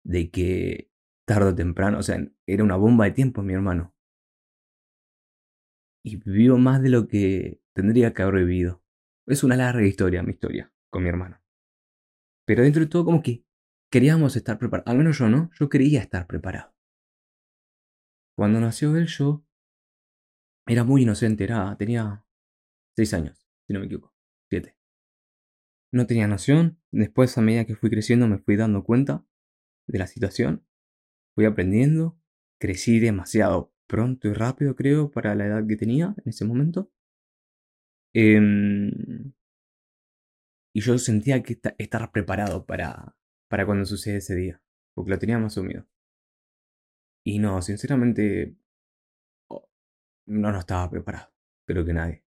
de 0.04 0.30
que 0.30 0.90
tarde 1.26 1.50
o 1.50 1.54
temprano, 1.54 1.98
o 1.98 2.02
sea, 2.02 2.18
era 2.46 2.64
una 2.64 2.76
bomba 2.76 3.06
de 3.06 3.12
tiempo 3.12 3.42
mi 3.42 3.54
hermano. 3.54 3.94
Y 6.04 6.16
vivió 6.16 6.58
más 6.58 6.82
de 6.82 6.90
lo 6.90 7.08
que 7.08 7.62
tendría 7.74 8.12
que 8.12 8.22
haber 8.22 8.44
vivido. 8.44 8.82
Es 9.26 9.42
una 9.42 9.56
larga 9.56 9.86
historia 9.86 10.22
mi 10.22 10.32
historia 10.32 10.72
con 10.90 11.02
mi 11.02 11.08
hermano. 11.08 11.40
Pero 12.46 12.62
dentro 12.62 12.82
de 12.82 12.88
todo 12.88 13.06
como 13.06 13.22
que 13.22 13.44
queríamos 13.90 14.36
estar 14.36 14.58
preparados. 14.58 14.90
Al 14.90 14.98
menos 14.98 15.18
yo 15.18 15.28
no, 15.28 15.50
yo 15.58 15.68
quería 15.68 16.00
estar 16.00 16.26
preparado. 16.26 16.74
Cuando 18.36 18.60
nació 18.60 18.96
él 18.96 19.06
yo 19.06 19.46
era 20.66 20.84
muy 20.84 21.02
inocente, 21.02 21.44
era, 21.44 21.76
tenía 21.76 22.24
seis 22.96 23.14
años, 23.14 23.46
si 23.66 23.72
no 23.72 23.80
me 23.80 23.86
equivoco, 23.86 24.14
siete. 24.48 24.76
No 25.92 26.06
tenía 26.06 26.26
noción, 26.26 26.80
después 26.90 27.36
a 27.38 27.42
medida 27.42 27.66
que 27.66 27.76
fui 27.76 27.90
creciendo 27.90 28.26
me 28.26 28.38
fui 28.38 28.56
dando 28.56 28.82
cuenta 28.82 29.24
de 29.86 29.98
la 29.98 30.06
situación, 30.06 30.66
fui 31.34 31.44
aprendiendo, 31.44 32.18
crecí 32.60 33.00
demasiado 33.00 33.72
pronto 33.86 34.28
y 34.28 34.32
rápido 34.32 34.74
creo 34.74 35.10
para 35.10 35.34
la 35.34 35.46
edad 35.46 35.66
que 35.66 35.76
tenía 35.76 36.14
en 36.16 36.28
ese 36.28 36.44
momento. 36.44 36.90
Em, 38.14 39.32
y 40.74 40.80
yo 40.80 40.98
sentía 40.98 41.42
que 41.42 41.58
estaba 41.78 42.10
preparado 42.12 42.66
para, 42.66 43.16
para 43.48 43.66
cuando 43.66 43.84
sucede 43.84 44.16
ese 44.16 44.34
día, 44.34 44.62
porque 44.94 45.10
lo 45.10 45.18
teníamos 45.18 45.52
asumido. 45.52 45.86
Y 47.26 47.38
no, 47.38 47.62
sinceramente, 47.62 48.56
no, 50.26 50.52
no 50.52 50.58
estaba 50.58 50.90
preparado. 50.90 51.32
Creo 51.66 51.84
que 51.84 51.92
nadie. 51.92 52.24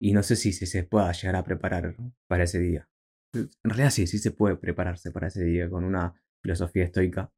Y 0.00 0.12
no 0.12 0.22
sé 0.22 0.36
si, 0.36 0.52
se 0.52 0.84
pueda 0.84 1.12
llegar 1.12 1.36
a 1.36 1.44
preparar 1.44 1.94
para 2.26 2.44
ese 2.44 2.58
día. 2.58 2.88
En 3.34 3.50
realidad 3.62 3.90
sí, 3.90 4.06
sí 4.06 4.18
se 4.18 4.30
puede 4.30 4.56
prepararse 4.56 5.10
para 5.10 5.28
ese 5.28 5.44
día 5.44 5.68
con 5.68 5.84
una 5.84 6.14
filosofía 6.42 6.84
estoica. 6.84 7.32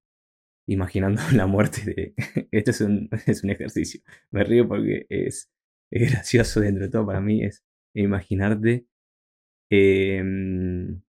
Imaginando 0.66 1.20
la 1.34 1.46
muerte 1.46 1.82
de... 1.84 2.14
Esto 2.52 2.70
es 2.70 2.80
un, 2.80 3.08
es 3.26 3.44
un 3.44 3.50
ejercicio. 3.50 4.00
Me 4.30 4.44
río 4.44 4.68
porque 4.68 5.06
es, 5.08 5.50
es 5.90 6.10
gracioso 6.10 6.60
dentro 6.60 6.84
de 6.84 6.90
todo 6.90 7.06
para 7.06 7.20
mí. 7.20 7.44
Es 7.44 7.64
imaginarte 7.94 8.86
em, 9.70 11.02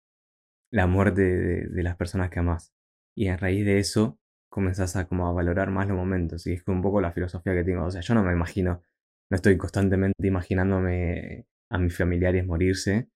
la 0.71 0.87
muerte 0.87 1.23
de, 1.69 1.83
las 1.83 1.97
personas 1.97 2.31
que 2.31 2.41
amas. 2.41 2.73
Y 3.17 3.29
a 3.29 3.37
raíz 3.37 3.65
de 3.65 3.79
eso 3.79 4.19
comenzás 4.51 4.97
a 4.97 5.07
como 5.09 5.29
a 5.29 5.33
valorar 5.33 5.71
más 5.71 5.89
los 5.89 5.97
momentos. 5.97 6.47
Y 6.47 6.53
es 6.55 6.67
un 6.67 6.83
poco 6.83 7.01
la 7.01 7.13
filosofía 7.13 7.55
que 7.55 7.65
tengo. 7.65 7.85
O 7.85 7.91
sea, 7.91 8.01
yo 8.01 8.15
no 8.15 8.23
me 8.23 8.33
imagino, 8.33 8.83
no 9.31 9.37
estoy 9.37 9.57
constantemente 9.59 10.27
imaginándome 10.27 11.47
a 11.71 11.79
mis 11.79 11.97
familiares 11.97 12.47
morirse. 12.47 13.09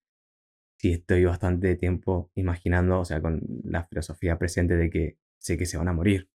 Si 0.79 0.91
estoy 0.93 1.25
bastante 1.25 1.75
tiempo 1.75 2.31
imaginando, 2.35 2.99
o 2.99 3.05
sea, 3.05 3.21
con 3.21 3.41
la 3.63 3.85
filosofía 3.85 4.37
presente 4.37 4.75
de 4.75 4.89
que 4.91 5.17
sé 5.39 5.57
que 5.57 5.65
se 5.65 5.77
van 5.77 5.87
a 5.87 5.93
morir. 5.93 6.29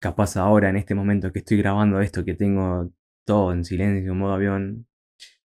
Capaz 0.00 0.36
ahora, 0.36 0.68
en 0.68 0.76
este 0.76 0.94
momento 0.94 1.32
que 1.32 1.38
estoy 1.40 1.58
grabando 1.58 2.00
esto, 2.00 2.24
que 2.24 2.34
tengo 2.34 2.92
todo 3.24 3.52
en 3.52 3.64
silencio, 3.64 4.12
en 4.12 4.18
modo 4.18 4.34
avión, 4.34 4.86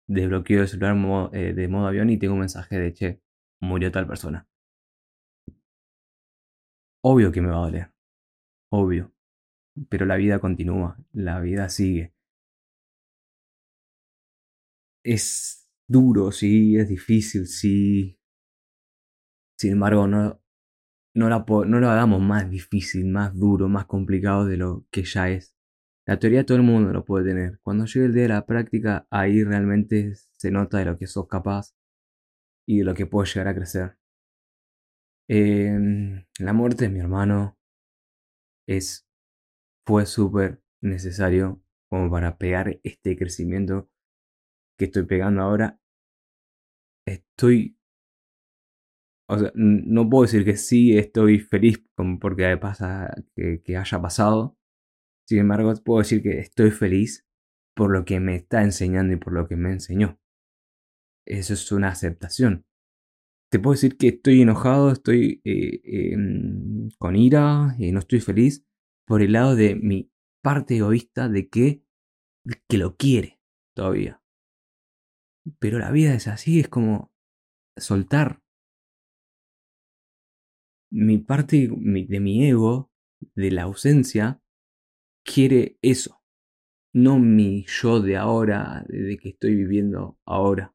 desbloqueo 0.07 0.61
el 0.61 0.67
celular 0.67 0.95
eh, 1.33 1.53
de 1.53 1.67
modo 1.67 1.87
avión 1.87 2.09
y 2.09 2.17
tengo 2.17 2.33
un 2.33 2.41
mensaje 2.41 2.77
de, 2.79 2.93
che, 2.93 3.21
murió 3.61 3.91
tal 3.91 4.07
persona. 4.07 4.47
Obvio 7.03 7.31
que 7.31 7.41
me 7.41 7.49
va 7.49 7.57
a 7.57 7.65
doler. 7.67 7.91
Obvio. 8.71 9.13
Pero 9.89 10.05
la 10.05 10.15
vida 10.17 10.39
continúa, 10.39 10.97
la 11.13 11.39
vida 11.39 11.69
sigue. 11.69 12.13
Es 15.03 15.69
duro, 15.87 16.31
sí, 16.31 16.77
es 16.77 16.89
difícil, 16.89 17.47
sí. 17.47 18.19
Sin 19.57 19.73
embargo, 19.73 20.07
no, 20.07 20.41
no, 21.15 21.29
la, 21.29 21.45
no 21.47 21.79
lo 21.79 21.89
hagamos 21.89 22.21
más 22.21 22.49
difícil, 22.49 23.07
más 23.07 23.33
duro, 23.35 23.67
más 23.69 23.85
complicado 23.85 24.45
de 24.45 24.57
lo 24.57 24.85
que 24.91 25.03
ya 25.03 25.29
es. 25.29 25.55
La 26.05 26.19
teoría 26.19 26.45
todo 26.45 26.57
el 26.57 26.63
mundo 26.63 26.91
lo 26.93 27.03
puede 27.03 27.25
tener. 27.25 27.59
Cuando 27.63 27.85
llegue 27.85 28.05
el 28.05 28.13
día 28.13 28.23
de 28.23 28.29
la 28.29 28.45
práctica, 28.45 29.07
ahí 29.09 29.43
realmente 29.43 30.13
se 30.15 30.51
nota 30.51 30.77
de 30.77 30.85
lo 30.85 30.97
que 30.97 31.07
sos 31.07 31.27
capaz 31.27 31.73
y 32.67 32.79
de 32.79 32.83
lo 32.83 32.93
que 32.93 33.07
puedes 33.07 33.33
llegar 33.33 33.47
a 33.47 33.55
crecer. 33.55 33.97
Em, 35.27 36.25
la 36.39 36.53
muerte 36.53 36.85
de 36.85 36.89
mi 36.91 36.99
hermano 36.99 37.57
es, 38.67 39.07
fue 39.87 40.05
súper 40.05 40.61
necesario 40.81 41.63
como 41.89 42.11
para 42.11 42.37
pegar 42.37 42.79
este 42.83 43.17
crecimiento 43.17 43.89
que 44.77 44.85
estoy 44.85 45.03
pegando 45.05 45.41
ahora. 45.41 45.79
Estoy, 47.07 47.77
o 49.27 49.39
sea, 49.39 49.51
no 49.55 50.09
puedo 50.09 50.23
decir 50.23 50.45
que 50.45 50.57
sí 50.57 50.97
estoy 50.97 51.39
feliz 51.39 51.83
porque 52.21 52.57
pasa, 52.57 53.13
que, 53.35 53.61
que 53.63 53.77
haya 53.77 54.01
pasado. 54.01 54.57
Sin 55.27 55.39
embargo, 55.39 55.73
puedo 55.83 55.99
decir 55.99 56.21
que 56.21 56.39
estoy 56.39 56.71
feliz 56.71 57.25
por 57.75 57.91
lo 57.91 58.05
que 58.05 58.19
me 58.19 58.35
está 58.35 58.63
enseñando 58.63 59.13
y 59.13 59.17
por 59.17 59.33
lo 59.33 59.47
que 59.47 59.55
me 59.55 59.71
enseñó. 59.71 60.19
Eso 61.25 61.53
es 61.53 61.71
una 61.71 61.89
aceptación. 61.89 62.65
Te 63.51 63.59
puedo 63.59 63.73
decir 63.73 63.97
que 63.97 64.09
estoy 64.09 64.41
enojado, 64.41 64.91
estoy 64.91 65.41
eh, 65.43 65.81
em, 65.83 66.89
con 66.99 67.15
ira, 67.15 67.75
y 67.79 67.91
no 67.91 67.99
estoy 67.99 68.19
feliz 68.19 68.65
por 69.07 69.21
el 69.21 69.33
lado 69.33 69.55
de 69.55 69.75
mi 69.75 70.11
parte 70.43 70.77
egoísta 70.77 71.29
de 71.29 71.49
que, 71.49 71.83
que 72.67 72.77
lo 72.77 72.95
quiere 72.95 73.39
todavía. 73.75 74.21
Pero 75.59 75.79
la 75.79 75.91
vida 75.91 76.13
es 76.13 76.27
así, 76.27 76.59
es 76.59 76.69
como 76.69 77.11
soltar. 77.77 78.41
Mi 80.91 81.19
parte 81.19 81.67
de 81.67 82.19
mi 82.19 82.45
ego, 82.47 82.89
de 83.35 83.51
la 83.51 83.63
ausencia, 83.63 84.41
quiere 85.25 85.77
eso. 85.81 86.21
No 86.93 87.19
mi 87.19 87.65
yo 87.67 88.01
de 88.01 88.17
ahora, 88.17 88.85
de 88.89 89.17
que 89.17 89.29
estoy 89.29 89.55
viviendo 89.55 90.19
ahora. 90.25 90.73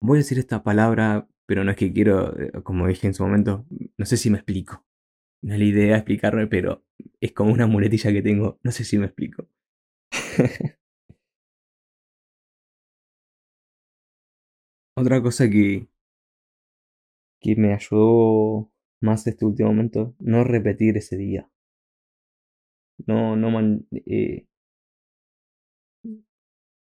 Voy 0.00 0.18
a 0.18 0.20
decir 0.20 0.38
esta 0.38 0.62
palabra, 0.62 1.28
pero 1.46 1.64
no 1.64 1.70
es 1.70 1.76
que 1.76 1.92
quiero, 1.92 2.38
eh, 2.38 2.52
como 2.62 2.86
dije 2.86 3.06
en 3.06 3.14
su 3.14 3.24
momento, 3.24 3.66
no 3.96 4.06
sé 4.06 4.16
si 4.16 4.30
me 4.30 4.36
explico. 4.38 4.84
No 5.42 5.54
es 5.54 5.60
la 5.60 5.66
idea 5.66 5.96
explicarme, 5.96 6.46
pero 6.48 6.84
es 7.20 7.32
como 7.32 7.52
una 7.52 7.66
muletilla 7.68 8.12
que 8.12 8.22
tengo, 8.22 8.60
no 8.62 8.72
sé 8.72 8.84
si 8.84 8.98
me 8.98 9.06
explico. 9.06 9.48
Otra 14.94 15.22
cosa 15.22 15.48
que, 15.48 15.88
que 17.46 17.54
me 17.54 17.72
ayudó 17.72 18.72
más 19.00 19.24
este 19.28 19.44
último 19.44 19.68
momento, 19.68 20.16
no 20.18 20.42
repetir 20.42 20.96
ese 20.96 21.16
día. 21.16 21.48
No, 23.06 23.36
no 23.36 23.50
man, 23.50 23.86
eh, 23.92 24.48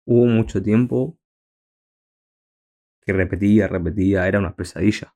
hubo 0.05 0.25
mucho 0.25 0.61
tiempo 0.61 1.17
que 3.01 3.13
repetía, 3.13 3.69
repetía, 3.69 4.27
era 4.27 4.39
una 4.39 4.53
pesadilla. 4.53 5.15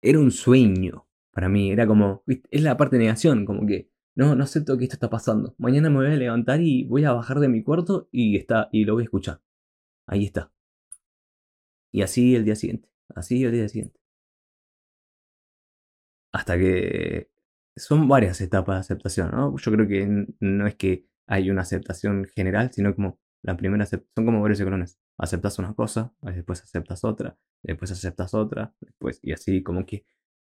Era 0.00 0.18
un 0.18 0.30
sueño 0.30 1.06
para 1.30 1.50
mí, 1.50 1.70
era 1.70 1.86
como, 1.86 2.22
es 2.26 2.62
la 2.62 2.78
parte 2.78 2.96
de 2.96 3.02
negación, 3.02 3.44
como 3.44 3.66
que 3.66 3.90
no, 4.14 4.34
no 4.34 4.44
acepto 4.44 4.78
que 4.78 4.84
esto 4.84 4.94
está 4.96 5.10
pasando. 5.10 5.54
Mañana 5.58 5.90
me 5.90 5.96
voy 5.96 6.06
a 6.06 6.16
levantar 6.16 6.62
y 6.62 6.84
voy 6.84 7.04
a 7.04 7.12
bajar 7.12 7.38
de 7.38 7.48
mi 7.48 7.62
cuarto 7.62 8.08
y 8.10 8.36
está 8.38 8.70
y 8.72 8.86
lo 8.86 8.94
voy 8.94 9.02
a 9.02 9.04
escuchar. 9.04 9.42
Ahí 10.06 10.24
está. 10.24 10.54
Y 11.92 12.00
así 12.02 12.34
el 12.34 12.44
día 12.44 12.56
siguiente, 12.56 12.93
así 13.14 13.44
el 13.44 13.52
día 13.52 13.68
siguiente. 13.68 14.00
Hasta 16.32 16.58
que 16.58 17.30
son 17.76 18.08
varias 18.08 18.40
etapas 18.40 18.76
de 18.76 18.80
aceptación, 18.80 19.30
¿no? 19.30 19.56
Yo 19.56 19.72
creo 19.72 19.86
que 19.88 20.26
no 20.40 20.66
es 20.66 20.74
que 20.76 21.06
hay 21.26 21.50
una 21.50 21.62
aceptación 21.62 22.26
general, 22.34 22.72
sino 22.72 22.94
como 22.94 23.18
la 23.42 23.56
primera 23.56 23.84
son 23.86 24.04
como 24.14 24.40
varios 24.40 24.60
escalones. 24.60 24.98
Aceptas 25.18 25.58
una 25.58 25.74
cosa, 25.74 26.14
después 26.22 26.62
aceptas 26.62 27.04
otra, 27.04 27.38
después 27.62 27.90
aceptas 27.90 28.34
otra, 28.34 28.74
después 28.80 29.20
y 29.22 29.32
así 29.32 29.62
como 29.62 29.86
que 29.86 30.06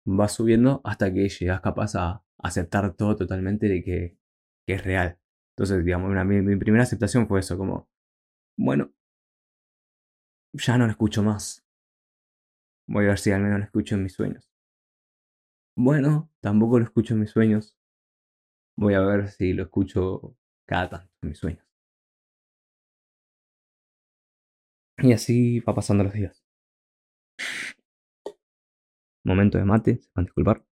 vas 0.05 0.33
subiendo 0.35 0.81
hasta 0.85 1.13
que 1.13 1.29
llegas 1.29 1.61
capaz 1.61 1.95
a 1.97 2.25
aceptar 2.39 2.95
todo 2.95 3.17
totalmente 3.17 3.69
de 3.69 3.83
que, 3.83 4.19
es 4.67 4.85
real. 4.85 5.19
Entonces, 5.57 5.85
digamos, 5.85 6.13
mi, 6.27 6.57
primera 6.57 6.85
aceptación 6.85 7.27
fue 7.29 7.41
eso, 7.41 7.59
como, 7.59 7.89
bueno, 8.57 8.93
ya 10.53 10.79
no 10.79 10.87
lo 10.87 10.93
escucho 10.93 11.23
más. 11.23 11.65
Voy 12.87 13.05
a 13.07 13.09
ver 13.09 13.19
si 13.19 13.31
al 13.33 13.43
menos 13.43 13.59
lo 13.59 13.65
escucho 13.65 13.95
en 13.97 14.05
mis 14.05 14.13
sueños. 14.15 14.49
Bueno, 15.77 16.31
tampoco 16.41 16.79
lo 16.79 16.85
escucho 16.87 17.15
en 17.15 17.21
mis 17.21 17.31
sueños. 17.31 17.77
Voy 18.77 18.95
a 18.95 19.01
ver 19.01 19.29
si 19.29 19.53
lo 19.55 19.63
escucho 19.65 20.37
cada 20.67 20.89
tanto 20.91 21.13
en 21.23 21.29
mis 21.31 21.39
sueños. 21.39 21.65
Y 24.99 25.13
así 25.13 25.61
va 25.61 25.75
pasando 25.75 26.05
los 26.05 26.13
días. 26.15 26.43
Momento 29.25 29.59
de 29.59 29.65
mate, 29.65 29.97
se 30.01 30.11
van 30.15 30.25
a 30.25 30.27
disculpar. 30.27 30.65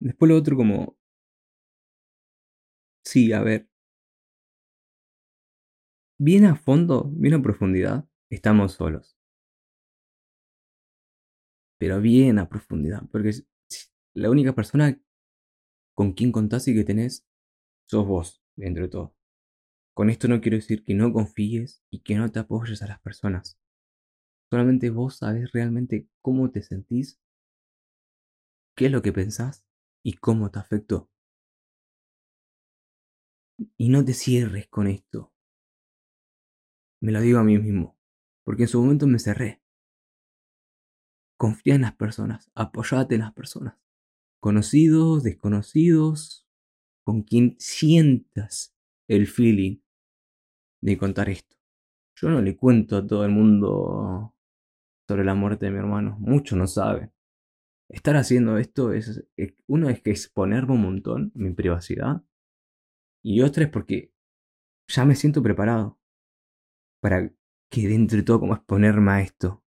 Después 0.00 0.28
lo 0.28 0.36
otro 0.36 0.56
como... 0.56 0.96
Sí, 3.04 3.32
a 3.32 3.40
ver. 3.42 3.68
Bien 6.18 6.44
a 6.44 6.54
fondo, 6.54 7.10
bien 7.12 7.34
a 7.34 7.42
profundidad, 7.42 8.04
estamos 8.30 8.74
solos. 8.74 9.16
Pero 11.78 12.00
bien 12.00 12.38
a 12.38 12.48
profundidad, 12.48 13.02
porque 13.10 13.32
la 14.14 14.30
única 14.30 14.54
persona 14.54 14.98
con 15.94 16.12
quien 16.14 16.32
contás 16.32 16.68
y 16.68 16.74
que 16.74 16.84
tenés 16.84 17.26
sos 17.86 18.06
vos, 18.06 18.42
dentro 18.56 18.84
de 18.84 18.90
todo. 18.90 19.16
Con 19.94 20.10
esto 20.10 20.28
no 20.28 20.40
quiero 20.40 20.56
decir 20.58 20.84
que 20.84 20.94
no 20.94 21.12
confíes 21.12 21.82
y 21.90 22.00
que 22.00 22.16
no 22.16 22.30
te 22.30 22.40
apoyes 22.40 22.82
a 22.82 22.88
las 22.88 23.00
personas. 23.00 23.58
Solamente 24.50 24.90
vos 24.90 25.18
sabés 25.18 25.52
realmente 25.52 26.08
cómo 26.22 26.50
te 26.50 26.62
sentís, 26.62 27.20
qué 28.74 28.86
es 28.86 28.92
lo 28.92 29.02
que 29.02 29.12
pensás 29.12 29.66
y 30.02 30.14
cómo 30.14 30.50
te 30.50 30.58
afectó. 30.58 31.10
Y 33.78 33.88
no 33.88 34.04
te 34.04 34.12
cierres 34.12 34.68
con 34.68 34.88
esto. 34.88 35.32
Me 37.00 37.12
lo 37.12 37.20
digo 37.20 37.38
a 37.38 37.44
mí 37.44 37.58
mismo, 37.58 37.96
porque 38.44 38.62
en 38.62 38.68
su 38.68 38.80
momento 38.80 39.06
me 39.06 39.18
cerré. 39.18 39.62
Confía 41.36 41.74
en 41.76 41.82
las 41.82 41.94
personas, 41.94 42.50
apoyate 42.54 43.14
en 43.14 43.20
las 43.20 43.32
personas 43.32 43.78
conocidos, 44.40 45.22
desconocidos, 45.22 46.46
con 47.04 47.22
quien 47.22 47.56
sientas 47.58 48.74
el 49.08 49.26
feeling 49.26 49.78
de 50.80 50.98
contar 50.98 51.28
esto. 51.28 51.56
Yo 52.16 52.30
no 52.30 52.42
le 52.42 52.56
cuento 52.56 52.96
a 52.96 53.06
todo 53.06 53.24
el 53.24 53.30
mundo 53.30 54.34
sobre 55.06 55.24
la 55.24 55.34
muerte 55.34 55.66
de 55.66 55.72
mi 55.72 55.78
hermano, 55.78 56.16
muchos 56.20 56.58
no 56.58 56.66
saben. 56.66 57.12
Estar 57.88 58.16
haciendo 58.16 58.58
esto 58.58 58.92
es, 58.92 59.24
uno 59.66 59.88
es 59.88 60.02
que 60.02 60.10
exponerme 60.10 60.74
un 60.74 60.82
montón 60.82 61.32
mi 61.34 61.52
privacidad 61.52 62.22
y 63.22 63.40
otra 63.40 63.64
es 63.64 63.70
porque 63.70 64.12
ya 64.88 65.06
me 65.06 65.14
siento 65.14 65.42
preparado 65.42 65.97
para 67.00 67.32
que 67.70 67.88
dentro 67.88 68.18
de 68.18 68.24
todo 68.24 68.40
como 68.40 68.54
exponerme 68.54 69.10
a 69.10 69.20
esto. 69.22 69.62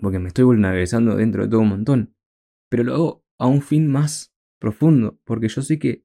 Porque 0.00 0.18
me 0.18 0.28
estoy 0.28 0.44
vulnerabilizando 0.44 1.16
dentro 1.16 1.42
de 1.44 1.48
todo 1.48 1.60
un 1.60 1.68
montón 1.68 2.16
pero 2.68 2.84
lo 2.84 2.94
hago 2.94 3.24
a 3.38 3.46
un 3.46 3.62
fin 3.62 3.86
más 3.86 4.34
profundo, 4.58 5.18
porque 5.24 5.48
yo 5.48 5.62
sé 5.62 5.78
que 5.78 6.04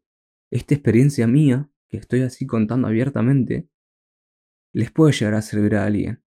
esta 0.52 0.74
experiencia 0.74 1.28
mía, 1.28 1.70
que 1.90 1.98
estoy 1.98 2.22
así 2.22 2.46
contando 2.46 2.88
abiertamente, 2.88 3.70
les 4.74 4.92
puede 4.92 5.14
llegar 5.14 5.36
a 5.36 5.42
servir 5.42 5.76
a 5.76 5.86
alguien. 5.86 6.24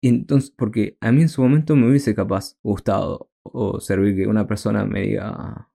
Y 0.00 0.08
entonces, 0.08 0.50
porque 0.50 0.96
a 1.00 1.10
mí 1.10 1.22
en 1.22 1.28
su 1.28 1.42
momento 1.42 1.74
me 1.74 1.88
hubiese 1.88 2.14
capaz 2.14 2.56
gustado 2.62 3.32
o 3.42 3.80
servir 3.80 4.14
que 4.14 4.26
una 4.26 4.46
persona 4.46 4.84
me 4.84 5.02
diga, 5.02 5.70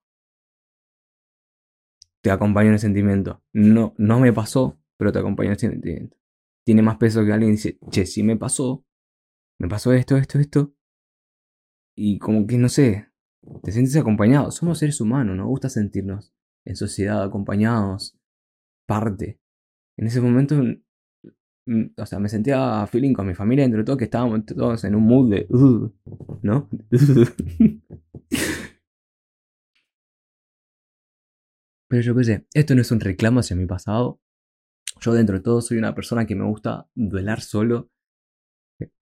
te 2.22 2.30
acompaño 2.30 2.68
en 2.68 2.74
el 2.74 2.80
sentimiento. 2.80 3.42
No, 3.52 3.94
no 3.98 4.20
me 4.20 4.32
pasó, 4.32 4.78
pero 4.96 5.12
te 5.12 5.18
acompaño 5.18 5.48
en 5.48 5.52
el 5.52 5.58
sentimiento. 5.58 6.16
Tiene 6.64 6.82
más 6.82 6.96
peso 6.96 7.24
que 7.24 7.32
alguien 7.32 7.52
dice, 7.52 7.78
che, 7.90 8.06
si 8.06 8.22
me 8.22 8.36
pasó, 8.36 8.84
me 9.58 9.68
pasó 9.68 9.92
esto, 9.92 10.16
esto, 10.16 10.38
esto. 10.38 10.74
Y 11.96 12.18
como 12.18 12.46
que 12.46 12.58
no 12.58 12.68
sé, 12.68 13.08
te 13.62 13.72
sientes 13.72 13.96
acompañado. 13.96 14.50
Somos 14.50 14.78
seres 14.78 15.00
humanos, 15.00 15.36
nos 15.36 15.46
gusta 15.46 15.68
sentirnos 15.68 16.34
en 16.64 16.76
sociedad, 16.76 17.22
acompañados, 17.22 18.18
parte. 18.86 19.38
En 19.96 20.06
ese 20.06 20.20
momento, 20.20 20.56
o 21.96 22.06
sea, 22.06 22.18
me 22.18 22.28
sentía 22.28 22.86
feeling 22.86 23.12
con 23.14 23.26
mi 23.26 23.34
familia, 23.34 23.64
entre 23.64 23.84
todo, 23.84 23.96
que 23.96 24.04
estábamos 24.04 24.44
todos 24.46 24.84
en 24.84 24.94
un 24.94 25.04
mood 25.04 25.30
de, 25.30 25.46
uh", 25.50 25.92
¿no? 26.42 26.68
Pero 31.88 32.02
yo 32.02 32.14
pensé, 32.14 32.46
esto 32.54 32.74
no 32.74 32.80
es 32.80 32.90
un 32.90 33.00
reclamo 33.00 33.40
hacia 33.40 33.56
mi 33.56 33.66
pasado. 33.66 34.20
Yo 35.04 35.12
dentro 35.12 35.36
de 35.36 35.42
todo 35.42 35.60
soy 35.60 35.76
una 35.76 35.94
persona 35.94 36.24
que 36.24 36.34
me 36.34 36.44
gusta 36.44 36.88
duelar 36.94 37.42
solo, 37.42 37.90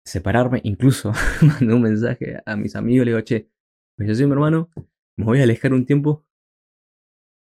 separarme, 0.04 0.60
incluso 0.62 1.12
mandé 1.40 1.74
un 1.74 1.80
mensaje 1.80 2.42
a 2.44 2.56
mis 2.56 2.76
amigos, 2.76 3.06
le 3.06 3.12
digo, 3.12 3.24
che, 3.24 3.50
pues 3.96 4.06
yo 4.06 4.14
soy 4.14 4.26
mi 4.26 4.32
hermano, 4.32 4.68
me 5.16 5.24
voy 5.24 5.40
a 5.40 5.44
alejar 5.44 5.72
un 5.72 5.86
tiempo 5.86 6.26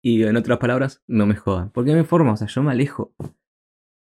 y 0.01 0.23
en 0.23 0.37
otras 0.37 0.59
palabras, 0.59 1.03
no 1.07 1.25
me 1.25 1.35
jodan. 1.35 1.71
Porque 1.71 1.93
me 1.93 2.05
forma, 2.05 2.31
o 2.31 2.37
sea, 2.37 2.47
yo 2.47 2.63
me 2.63 2.71
alejo. 2.71 3.13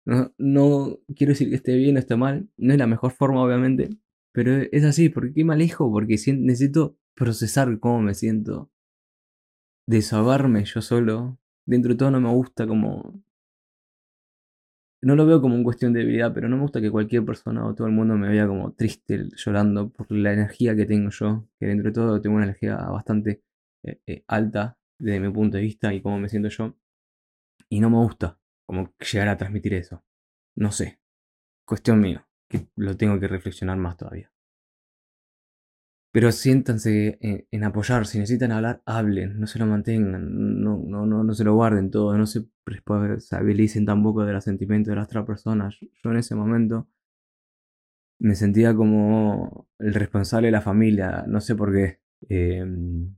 No, 0.05 0.33
no 0.37 0.99
quiero 1.15 1.31
decir 1.31 1.49
que 1.49 1.55
esté 1.55 1.75
bien 1.75 1.95
o 1.95 1.99
esté 1.99 2.15
mal, 2.15 2.47
no 2.57 2.73
es 2.73 2.79
la 2.79 2.87
mejor 2.87 3.11
forma 3.11 3.43
obviamente, 3.43 3.89
pero 4.31 4.51
es 4.71 4.83
así, 4.85 5.09
¿por 5.09 5.33
qué 5.33 5.43
me 5.43 5.53
alejo? 5.53 5.91
Porque 5.91 6.15
necesito 6.37 6.95
procesar 7.15 7.79
cómo 7.79 8.03
me 8.03 8.13
siento, 8.13 8.71
desahogarme 9.87 10.63
yo 10.65 10.81
solo. 10.83 11.39
Dentro 11.65 11.93
de 11.93 11.97
todo 11.97 12.11
no 12.11 12.21
me 12.21 12.29
gusta 12.29 12.67
como... 12.67 13.23
No 15.01 15.15
lo 15.15 15.25
veo 15.25 15.41
como 15.41 15.55
una 15.55 15.63
cuestión 15.63 15.93
de 15.93 16.01
debilidad, 16.01 16.33
pero 16.33 16.47
no 16.47 16.57
me 16.57 16.61
gusta 16.63 16.79
que 16.79 16.91
cualquier 16.91 17.25
persona 17.25 17.65
o 17.65 17.73
todo 17.73 17.87
el 17.87 17.93
mundo 17.93 18.15
me 18.15 18.29
vea 18.29 18.47
como 18.47 18.73
triste, 18.73 19.29
llorando 19.35 19.89
por 19.89 20.11
la 20.11 20.33
energía 20.33 20.75
que 20.75 20.85
tengo 20.85 21.09
yo, 21.09 21.47
que 21.59 21.65
dentro 21.67 21.89
de 21.89 21.93
todo 21.93 22.21
tengo 22.21 22.35
una 22.35 22.45
energía 22.45 22.75
bastante 22.77 23.43
eh, 23.83 23.99
eh, 24.05 24.23
alta 24.27 24.77
desde 24.99 25.19
mi 25.19 25.31
punto 25.33 25.57
de 25.57 25.63
vista 25.63 25.93
y 25.93 26.01
cómo 26.01 26.19
me 26.19 26.29
siento 26.29 26.49
yo. 26.49 26.75
Y 27.69 27.79
no 27.79 27.89
me 27.89 27.97
gusta 27.97 28.39
como 28.65 28.93
llegar 29.11 29.29
a 29.29 29.37
transmitir 29.37 29.73
eso. 29.73 30.03
No 30.55 30.71
sé. 30.71 30.99
Cuestión 31.65 31.99
mía, 32.01 32.27
que 32.49 32.67
lo 32.75 32.95
tengo 32.97 33.19
que 33.19 33.27
reflexionar 33.27 33.77
más 33.77 33.97
todavía. 33.97 34.31
Pero 36.11 36.31
siéntanse 36.31 37.17
en, 37.21 37.63
apoyar, 37.63 38.05
si 38.05 38.19
necesitan 38.19 38.51
hablar, 38.51 38.81
hablen, 38.85 39.39
no 39.39 39.47
se 39.47 39.59
lo 39.59 39.65
mantengan, 39.65 40.61
no, 40.61 40.77
no, 40.85 41.05
no, 41.05 41.23
no 41.23 41.33
se 41.33 41.43
lo 41.45 41.55
guarden 41.55 41.89
todo, 41.89 42.17
no 42.17 42.25
se 42.27 42.45
responsabilicen 42.65 43.85
tampoco 43.85 44.25
de 44.25 44.33
los 44.33 44.43
sentimientos 44.43 44.91
de 44.91 44.95
las 44.97 45.05
otras 45.07 45.25
personas. 45.25 45.77
Yo 45.79 46.11
en 46.11 46.17
ese 46.17 46.35
momento 46.35 46.87
me 48.19 48.35
sentía 48.35 48.75
como 48.75 49.67
el 49.79 49.93
responsable 49.93 50.47
de 50.47 50.51
la 50.53 50.61
familia, 50.61 51.25
no 51.27 51.41
sé 51.41 51.55
por 51.55 51.73
qué. 51.73 51.99
Em, 52.29 53.15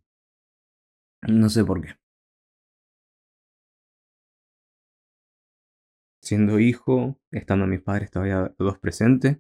no 1.28 1.50
sé 1.50 1.64
por 1.66 1.82
qué. 1.82 1.90
Siendo 6.22 6.58
hijo, 6.60 7.20
estando 7.30 7.68
mis 7.68 7.82
padres 7.82 8.10
todavía 8.10 8.52
dos 8.58 8.80
presentes, 8.80 9.38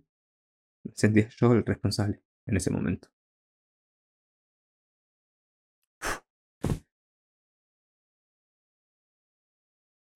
me 0.83 0.93
sentía 0.95 1.29
yo 1.29 1.53
el 1.53 1.65
responsable 1.65 2.21
en 2.47 2.57
ese 2.57 2.71
momento. 2.71 3.12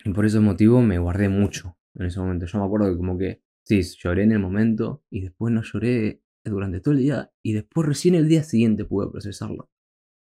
Y 0.07 0.13
por 0.13 0.25
ese 0.25 0.39
motivo 0.39 0.81
me 0.81 0.99
guardé 0.99 1.27
mucho 1.27 1.77
en 1.95 2.05
ese 2.05 2.21
momento. 2.21 2.45
Yo 2.45 2.59
me 2.59 2.65
acuerdo 2.65 2.89
que 2.89 2.97
como 2.97 3.17
que, 3.17 3.43
sí, 3.63 3.81
lloré 3.81 4.23
en 4.23 4.31
el 4.31 4.39
momento 4.39 5.03
y 5.09 5.19
después 5.19 5.53
no 5.53 5.61
lloré 5.63 6.23
durante 6.45 6.79
todo 6.79 6.93
el 6.93 7.01
día 7.01 7.33
y 7.43 7.51
después 7.51 7.85
recién 7.85 8.15
el 8.15 8.29
día 8.29 8.43
siguiente 8.43 8.85
pude 8.85 9.11
procesarlo. 9.11 9.69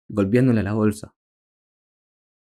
Golpeándole 0.09 0.59
a 0.59 0.63
la 0.63 0.73
bolsa 0.73 1.15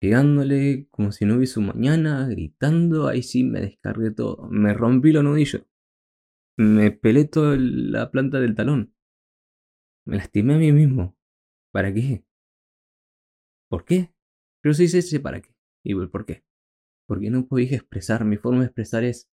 pegándole 0.01 0.89
como 0.91 1.13
si 1.13 1.25
no 1.27 1.37
hubiese 1.37 1.61
un 1.61 1.69
mañana, 1.69 2.27
gritando, 2.27 3.07
ahí 3.07 3.23
sí 3.23 3.45
me 3.45 3.61
descargué 3.61 4.11
todo. 4.11 4.49
Me 4.51 4.73
rompí 4.75 5.13
los 5.13 5.23
nudillos. 5.23 5.63
Me 6.57 6.91
pelé 6.91 7.27
toda 7.27 7.57
la 7.59 8.11
planta 8.11 8.41
del 8.41 8.55
talón. 8.55 8.95
Me 10.07 10.17
lastimé 10.17 10.55
a 10.55 10.59
mí 10.59 10.73
mismo. 10.73 11.17
¿Para 11.71 11.93
qué? 11.93 12.25
¿Por 13.69 13.85
qué? 13.85 14.13
Pero 14.63 14.75
sí 14.75 14.89
sé 14.89 15.21
para 15.21 15.41
qué. 15.41 15.55
Y 15.85 15.95
por 15.95 16.25
qué. 16.27 16.45
Porque 17.11 17.29
no 17.29 17.49
podía 17.49 17.77
expresar. 17.77 18.25
Mi 18.25 18.37
forma 18.37 18.61
de 18.61 18.67
expresar 18.67 19.03
es 19.03 19.29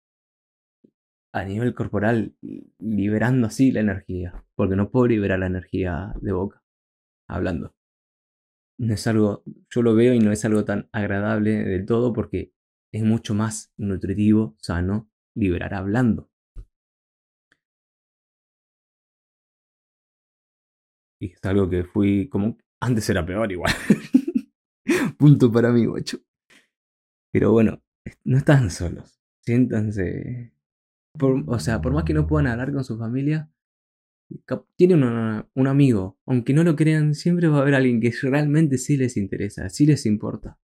a 1.34 1.44
nivel 1.44 1.76
corporal, 1.76 2.34
liberando 2.80 3.48
así 3.48 3.74
la 3.74 3.82
energía. 3.82 4.46
Porque 4.56 4.78
no 4.78 4.90
puedo 4.90 5.08
liberar 5.08 5.40
la 5.40 5.48
energía 5.48 6.14
de 6.22 6.32
boca. 6.32 6.64
Hablando 7.28 7.76
no 8.78 8.94
es 8.94 9.08
algo, 9.08 9.44
yo 9.70 9.82
lo 9.82 9.96
veo 9.96 10.14
y 10.14 10.20
no 10.20 10.32
es 10.32 10.46
algo 10.46 10.66
tan 10.66 10.90
agradable 10.92 11.52
del 11.64 11.86
todo 11.86 12.14
porque 12.14 12.54
es 12.94 13.04
mucho 13.04 13.34
más 13.34 13.74
nutritivo, 13.78 14.56
sano, 14.60 15.10
liberar 15.36 15.74
hablando. 15.74 16.30
Y 21.20 21.32
es 21.32 21.44
algo 21.44 21.70
que 21.70 21.84
fui 21.84 22.28
como, 22.30 22.58
antes 22.82 23.10
era 23.10 23.26
peor 23.26 23.52
igual. 23.52 23.74
Punto 25.18 25.52
para 25.52 25.72
mí, 25.72 25.86
guacho. 25.86 26.20
Pero 27.36 27.52
bueno, 27.52 27.84
no 28.24 28.38
están 28.38 28.72
solos. 28.72 29.20
Siéntanse. 29.42 30.54
o 31.20 31.60
sea, 31.60 31.82
por 31.82 31.92
más 31.92 32.06
que 32.06 32.14
no 32.14 32.28
puedan 32.28 32.48
hablar 32.48 32.72
con 32.72 32.86
su 32.86 32.98
familia, 32.98 33.52
tienen 34.78 35.04
un 35.04 35.68
amigo, 35.68 36.18
aunque 36.26 36.54
no 36.54 36.64
lo 36.64 36.78
crean, 36.78 37.14
siempre 37.14 37.50
va 37.50 37.58
a 37.58 37.62
haber 37.64 37.76
alguien 37.76 38.00
que 38.00 38.14
realmente 38.24 38.78
sí 38.78 38.96
les 38.96 39.18
interesa, 39.18 39.68
sí 39.68 39.86
les 39.86 40.06
importa. 40.06 40.58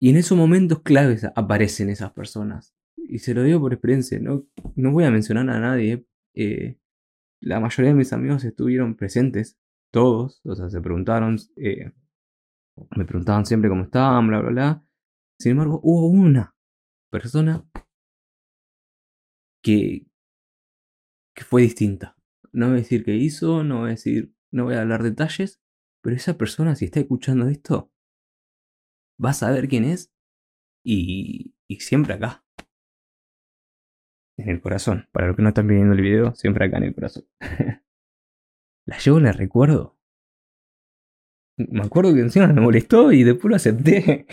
Y 0.00 0.08
en 0.08 0.16
esos 0.16 0.38
momentos 0.38 0.80
claves 0.80 1.26
aparecen 1.36 1.90
esas 1.90 2.12
personas. 2.12 2.74
Y 2.96 3.18
se 3.18 3.34
lo 3.34 3.42
digo 3.42 3.60
por 3.60 3.74
experiencia, 3.74 4.18
no, 4.20 4.46
no 4.74 4.90
voy 4.90 5.04
a 5.04 5.10
mencionar 5.10 5.50
a 5.50 5.60
nadie. 5.60 6.06
Eh, 6.32 6.78
la 7.42 7.60
mayoría 7.60 7.90
de 7.90 7.98
mis 7.98 8.14
amigos 8.14 8.42
estuvieron 8.42 8.96
presentes, 8.96 9.58
todos, 9.90 10.40
o 10.46 10.54
sea, 10.54 10.70
se 10.70 10.80
preguntaron, 10.80 11.36
eh, 11.56 11.92
me 12.96 13.04
preguntaban 13.04 13.44
siempre 13.44 13.68
cómo 13.68 13.82
estaban, 13.82 14.28
bla, 14.28 14.40
bla, 14.40 14.50
bla. 14.50 14.86
Sin 15.42 15.52
embargo, 15.52 15.80
hubo 15.82 16.06
una 16.06 16.54
persona 17.10 17.68
que, 19.60 20.06
que 21.34 21.42
fue 21.42 21.62
distinta. 21.62 22.16
No 22.52 22.66
voy 22.66 22.76
a 22.76 22.78
decir 22.78 23.04
qué 23.04 23.16
hizo, 23.16 23.64
no 23.64 23.80
voy 23.80 23.88
a 23.88 23.90
decir, 23.90 24.32
no 24.52 24.66
voy 24.66 24.74
a 24.74 24.82
hablar 24.82 25.02
detalles, 25.02 25.60
pero 26.00 26.14
esa 26.14 26.38
persona, 26.38 26.76
si 26.76 26.84
está 26.84 27.00
escuchando 27.00 27.48
esto, 27.48 27.92
va 29.22 29.30
a 29.30 29.34
saber 29.34 29.66
quién 29.66 29.82
es 29.82 30.14
y, 30.86 31.56
y 31.66 31.80
siempre 31.80 32.14
acá. 32.14 32.44
En 34.36 34.48
el 34.48 34.60
corazón. 34.60 35.08
Para 35.10 35.26
los 35.26 35.34
que 35.34 35.42
no 35.42 35.48
están 35.48 35.66
viendo 35.66 35.92
el 35.92 36.02
video, 36.02 36.36
siempre 36.36 36.66
acá 36.66 36.76
en 36.76 36.84
el 36.84 36.94
corazón. 36.94 37.26
la 38.86 38.96
llevo 38.96 39.18
el 39.18 39.34
recuerdo. 39.34 39.98
Me 41.58 41.82
acuerdo 41.82 42.14
que 42.14 42.20
encima 42.20 42.46
me 42.46 42.60
molestó 42.60 43.10
y 43.10 43.24
después 43.24 43.50
lo 43.50 43.56
acepté. 43.56 44.28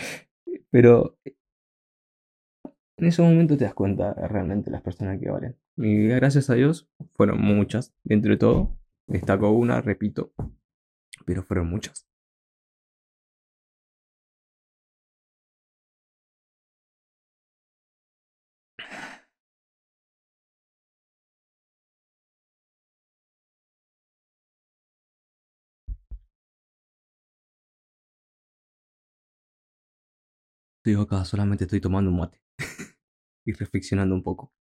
Pero 0.70 1.18
en 1.24 3.06
ese 3.06 3.22
momento 3.22 3.56
te 3.56 3.64
das 3.64 3.74
cuenta 3.74 4.12
realmente 4.12 4.70
las 4.70 4.82
personas 4.82 5.18
que 5.18 5.30
valen. 5.30 5.56
Y 5.76 6.08
gracias 6.08 6.50
a 6.50 6.54
Dios 6.54 6.88
fueron 7.14 7.40
muchas. 7.40 7.94
Dentro 8.04 8.30
de 8.30 8.36
todo, 8.36 8.76
destaco 9.06 9.50
una, 9.50 9.80
repito, 9.80 10.32
pero 11.24 11.42
fueron 11.42 11.70
muchas. 11.70 12.09
Digo 30.84 31.02
acá, 31.02 31.24
solamente 31.24 31.64
estoy 31.64 31.80
tomando 31.80 32.10
un 32.10 32.18
mate 32.18 32.42
y 33.46 33.52
reflexionando 33.52 34.14
un 34.14 34.22
poco. 34.22 34.52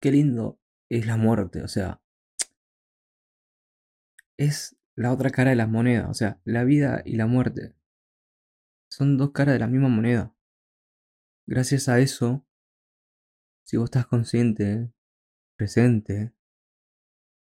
Qué 0.00 0.10
lindo 0.10 0.58
es 0.88 1.06
la 1.06 1.16
muerte, 1.16 1.62
o 1.62 1.68
sea, 1.68 2.02
es 4.36 4.76
la 4.96 5.12
otra 5.12 5.30
cara 5.30 5.50
de 5.50 5.56
la 5.56 5.66
moneda, 5.66 6.08
o 6.08 6.14
sea, 6.14 6.40
la 6.44 6.64
vida 6.64 7.02
y 7.04 7.16
la 7.16 7.26
muerte 7.26 7.74
son 8.90 9.16
dos 9.16 9.30
caras 9.30 9.54
de 9.54 9.60
la 9.60 9.68
misma 9.68 9.88
moneda. 9.88 10.34
Gracias 11.46 11.88
a 11.88 12.00
eso, 12.00 12.44
si 13.64 13.76
vos 13.76 13.86
estás 13.86 14.06
consciente, 14.06 14.92
presente, 15.56 16.32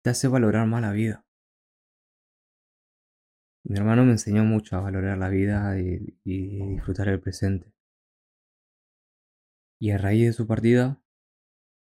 te 0.03 0.11
hace 0.11 0.29
valorar 0.29 0.67
más 0.67 0.83
la 0.83 0.93
vida. 0.93 1.27
Mi 3.65 3.77
hermano 3.77 4.05
me 4.05 4.13
enseñó 4.13 4.45
mucho 4.45 4.77
a 4.77 4.81
valorar 4.81 5.17
la 5.19 5.29
vida 5.29 5.81
y, 5.81 6.19
y 6.23 6.75
disfrutar 6.75 7.09
el 7.09 7.21
presente. 7.21 7.73
Y 9.81 9.91
a 9.91 9.99
raíz 9.99 10.27
de 10.27 10.33
su 10.35 10.47
partida, 10.47 11.03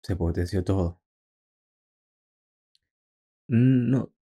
se 0.02 0.16
potenció 0.16 0.64
todo. 0.64 1.00
No, 3.48 4.12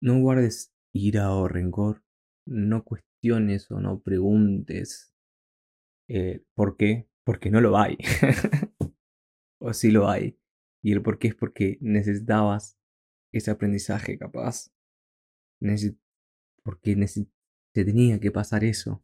no 0.00 0.20
guardes 0.20 0.72
ira 0.92 1.32
o 1.32 1.48
rencor, 1.48 2.02
no 2.46 2.84
cuestiones 2.84 3.70
o 3.70 3.80
no 3.80 4.00
preguntes 4.00 5.12
eh, 6.08 6.42
por 6.54 6.76
qué, 6.76 7.08
porque 7.24 7.50
no 7.50 7.60
lo 7.60 7.76
hay. 7.78 7.98
o 9.60 9.72
sí 9.72 9.90
lo 9.90 10.08
hay. 10.08 10.38
Y 10.82 10.92
el 10.92 11.02
por 11.02 11.18
qué 11.18 11.28
es 11.28 11.34
porque 11.34 11.78
necesitabas 11.80 12.78
ese 13.32 13.50
aprendizaje 13.50 14.18
capaz. 14.18 14.72
porque 16.62 16.96
te 17.72 17.84
tenía 17.84 18.20
que 18.20 18.30
pasar 18.30 18.64
eso. 18.64 19.02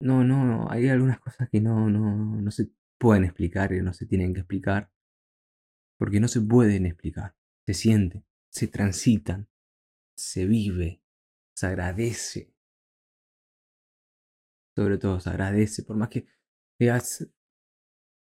No, 0.00 0.22
no, 0.24 0.70
hay 0.70 0.88
algunas 0.88 1.18
cosas 1.20 1.48
que 1.50 1.60
no, 1.60 1.88
no, 1.90 2.40
no 2.40 2.50
se 2.52 2.70
pueden 2.98 3.24
explicar 3.24 3.72
y 3.72 3.80
no 3.80 3.92
se 3.92 4.06
tienen 4.06 4.34
que 4.34 4.40
explicar. 4.40 4.92
Porque 5.98 6.20
no 6.20 6.28
se 6.28 6.40
pueden 6.40 6.86
explicar. 6.86 7.36
Se 7.66 7.74
siente, 7.74 8.24
se 8.50 8.68
transitan, 8.68 9.48
se 10.16 10.46
vive, 10.46 11.02
se 11.54 11.66
agradece. 11.66 12.54
Sobre 14.76 14.98
todo 14.98 15.18
se 15.20 15.30
agradece, 15.30 15.82
por 15.82 15.96
más 15.96 16.08
que 16.08 16.26
veas, 16.78 17.28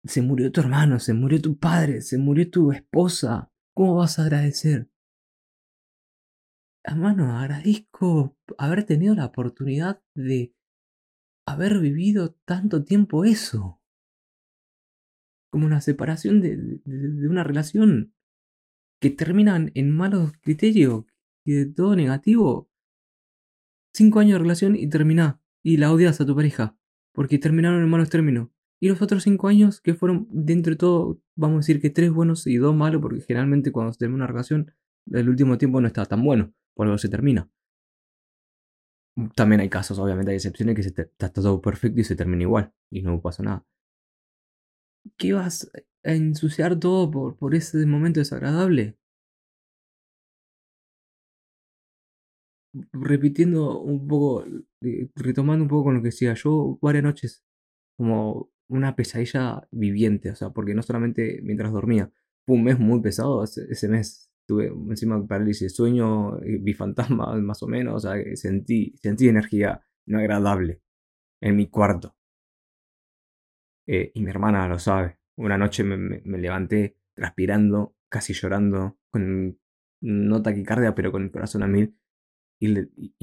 se 0.05 0.23
murió 0.23 0.53
tu 0.53 0.61
hermano, 0.61 1.01
se 1.01 1.15
murió 1.15 1.41
tu 1.41 1.59
padre, 1.59 2.01
se 2.01 2.19
murió 2.19 2.51
tu 2.51 2.73
esposa. 2.73 3.51
¿Cómo 3.75 3.97
vas 3.97 4.19
a 4.19 4.23
agradecer? 4.23 4.91
Hermano, 6.85 7.39
agradezco 7.39 8.37
haber 8.59 8.85
tenido 8.85 9.15
la 9.15 9.27
oportunidad 9.27 10.03
de 10.15 10.55
haber 11.47 11.81
vivido 11.81 12.35
tanto 12.45 12.85
tiempo 12.85 13.25
eso. 13.25 13.81
Como 15.55 15.67
una 15.67 15.81
separación 15.81 16.41
de, 16.41 16.81
una 17.29 17.45
relación 17.45 18.13
que 19.01 19.11
termina 19.11 19.65
en 19.73 19.97
malos 19.97 20.33
criterios, 20.41 21.05
que 21.45 21.65
todo 21.67 21.95
negativo. 21.95 22.69
Cinco 23.93 24.19
años 24.19 24.33
de 24.33 24.39
relación 24.41 24.75
y 24.75 24.89
termina. 24.89 25.41
Y 25.63 25.77
la 25.77 25.93
odias 25.93 26.21
a 26.21 26.27
tu 26.27 26.35
pareja. 26.35 26.77
Porque 27.13 27.39
terminaron 27.39 27.81
en 27.85 27.89
malos 27.89 28.11
términos. 28.11 28.49
Y 28.81 28.89
los 28.89 29.01
otros 29.01 29.23
cinco 29.23 29.47
años 29.47 29.81
que 29.81 29.95
fueron, 29.95 30.27
dentro 30.33 30.73
de 30.73 30.77
todo, 30.77 31.23
vamos 31.37 31.55
a 31.55 31.59
decir 31.59 31.81
que 31.81 31.91
tres 31.91 32.11
buenos 32.11 32.49
y 32.49 32.57
dos 32.57 32.75
malos, 32.75 33.01
porque 33.01 33.21
generalmente 33.21 33.71
cuando 33.71 33.93
se 33.93 34.01
termina 34.01 34.25
una 34.25 34.27
relación, 34.27 34.73
el 35.07 35.29
último 35.29 35.57
tiempo 35.57 35.81
no 35.81 35.87
está 35.87 36.05
tan 36.05 36.25
bueno, 36.25 36.53
por 36.75 36.89
algo 36.89 36.99
se 36.99 37.09
termina. 37.09 37.49
También 39.37 39.61
hay 39.61 39.69
casos, 39.69 40.01
obviamente 40.01 40.33
hay 40.33 40.39
excepciones 40.39 40.75
que 40.75 40.83
se 40.83 40.89
está 40.89 41.33
todo 41.33 41.61
perfecto 41.61 42.01
y 42.01 42.05
se 42.05 42.17
termina 42.17 42.43
igual 42.43 42.73
y 42.91 43.03
no 43.03 43.21
pasa 43.21 43.45
nada. 43.45 43.65
¿Qué 45.17 45.33
vas 45.33 45.71
a 46.05 46.13
ensuciar 46.13 46.79
todo 46.79 47.11
por, 47.11 47.37
por 47.37 47.55
ese 47.55 47.85
momento 47.87 48.21
desagradable? 48.21 48.97
Repitiendo 52.93 53.79
un 53.81 54.09
poco, 54.09 54.45
eh, 54.83 55.09
retomando 55.15 55.63
un 55.63 55.69
poco 55.69 55.85
con 55.85 55.95
lo 55.95 56.03
que 56.03 56.09
decía, 56.09 56.35
yo 56.35 56.77
varias 56.83 57.05
noches 57.05 57.45
como 57.97 58.51
una 58.69 58.97
pesadilla 58.97 59.69
viviente, 59.73 60.31
o 60.31 60.37
sea, 60.37 60.51
porque 60.51 60.75
no 60.75 60.83
solamente 60.83 61.41
mientras 61.43 61.73
dormía, 61.73 62.11
fue 62.47 62.57
un 62.57 62.65
mes 62.65 62.79
muy 62.81 63.01
pesado 63.01 63.45
ese 63.45 63.89
mes 63.89 64.31
tuve 64.47 64.69
encima 64.91 65.25
parálisis 65.27 65.63
de 65.63 65.71
sueño, 65.71 66.39
vi 66.41 66.75
fantasmas 66.75 67.39
más 67.43 67.63
o 67.63 67.69
menos, 67.69 68.05
o 68.05 68.09
sea, 68.09 68.37
sentí, 68.37 68.95
sentí 69.03 69.29
energía 69.29 69.83
no 70.07 70.19
agradable 70.19 70.83
en 71.43 71.57
mi 71.57 71.69
cuarto. 71.69 72.17
Eh, 73.87 74.13
y 74.15 74.23
mi 74.23 74.31
hermana 74.31 74.69
lo 74.69 74.79
sabe. 74.79 75.19
Una 75.37 75.59
noche 75.59 75.85
me, 75.85 76.21
levanté 76.39 76.97
transpirando, 77.15 77.97
casi 78.09 78.33
llorando, 78.35 78.99
con 79.11 79.59
no 80.01 80.43
taquicardia, 80.43 80.95
pero 80.95 81.13
con 81.13 81.25
el 81.25 81.31
corazón 81.31 81.63
a 81.63 81.67
mil. 81.69 81.97
Y, 82.61 82.69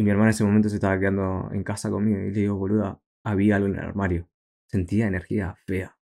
mi 0.04 0.10
hermana 0.12 0.30
en 0.30 0.30
ese 0.32 0.44
momento 0.44 0.70
se 0.70 0.76
estaba 0.76 1.00
quedando 1.00 1.50
en 1.54 1.64
casa 1.64 1.90
conmigo 1.90 2.20
y 2.20 2.32
le 2.32 2.42
digo, 2.42 2.58
boluda, 2.58 3.02
había 3.24 3.58
algo 3.58 3.68
en 3.68 3.76
el 3.76 3.82
armario. 3.82 4.30
Sentía 4.68 5.08
energía 5.08 5.56
fea. 5.66 5.98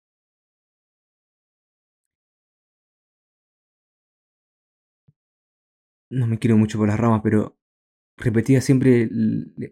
no 6.10 6.28
me 6.28 6.39
quiero 6.39 6.58
mucho 6.58 6.78
por 6.78 6.88
las 6.88 7.00
ramas, 7.00 7.22
pero 7.24 7.58
repetía 8.17 8.62
siempre 8.62 9.04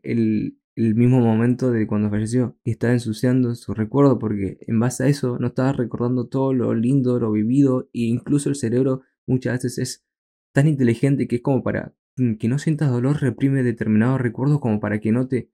el, 0.03 0.59
mismo 0.75 1.21
momento 1.21 1.71
de 1.71 1.87
cuando 1.87 2.09
falleció 2.09 2.57
estaba 2.65 2.93
ensuciando 2.93 3.55
su 3.55 3.73
recuerdo 3.73 4.19
porque 4.19 4.57
en 4.61 4.79
base 4.79 5.05
a 5.05 5.07
eso 5.07 5.39
no 5.39 5.47
estaba 5.47 5.71
recordando 5.71 6.27
todo 6.27 6.53
lo 6.53 6.73
lindo, 6.73 7.19
lo 7.19 7.31
vivido 7.31 7.89
e 7.93 8.01
incluso 8.01 8.49
el 8.49 8.55
cerebro 8.55 9.01
muchas 9.25 9.53
veces 9.53 9.77
es 9.77 10.05
tan 10.53 10.67
inteligente 10.67 11.27
que 11.27 11.37
es 11.37 11.41
como 11.41 11.63
para 11.63 11.95
que 12.39 12.47
no 12.47 12.59
sientas 12.59 12.91
dolor 12.91 13.21
reprime 13.21 13.63
determinados 13.63 14.21
recuerdos 14.21 14.59
como 14.59 14.79
para 14.79 14.99
que 14.99 15.11
no 15.11 15.27
te 15.27 15.49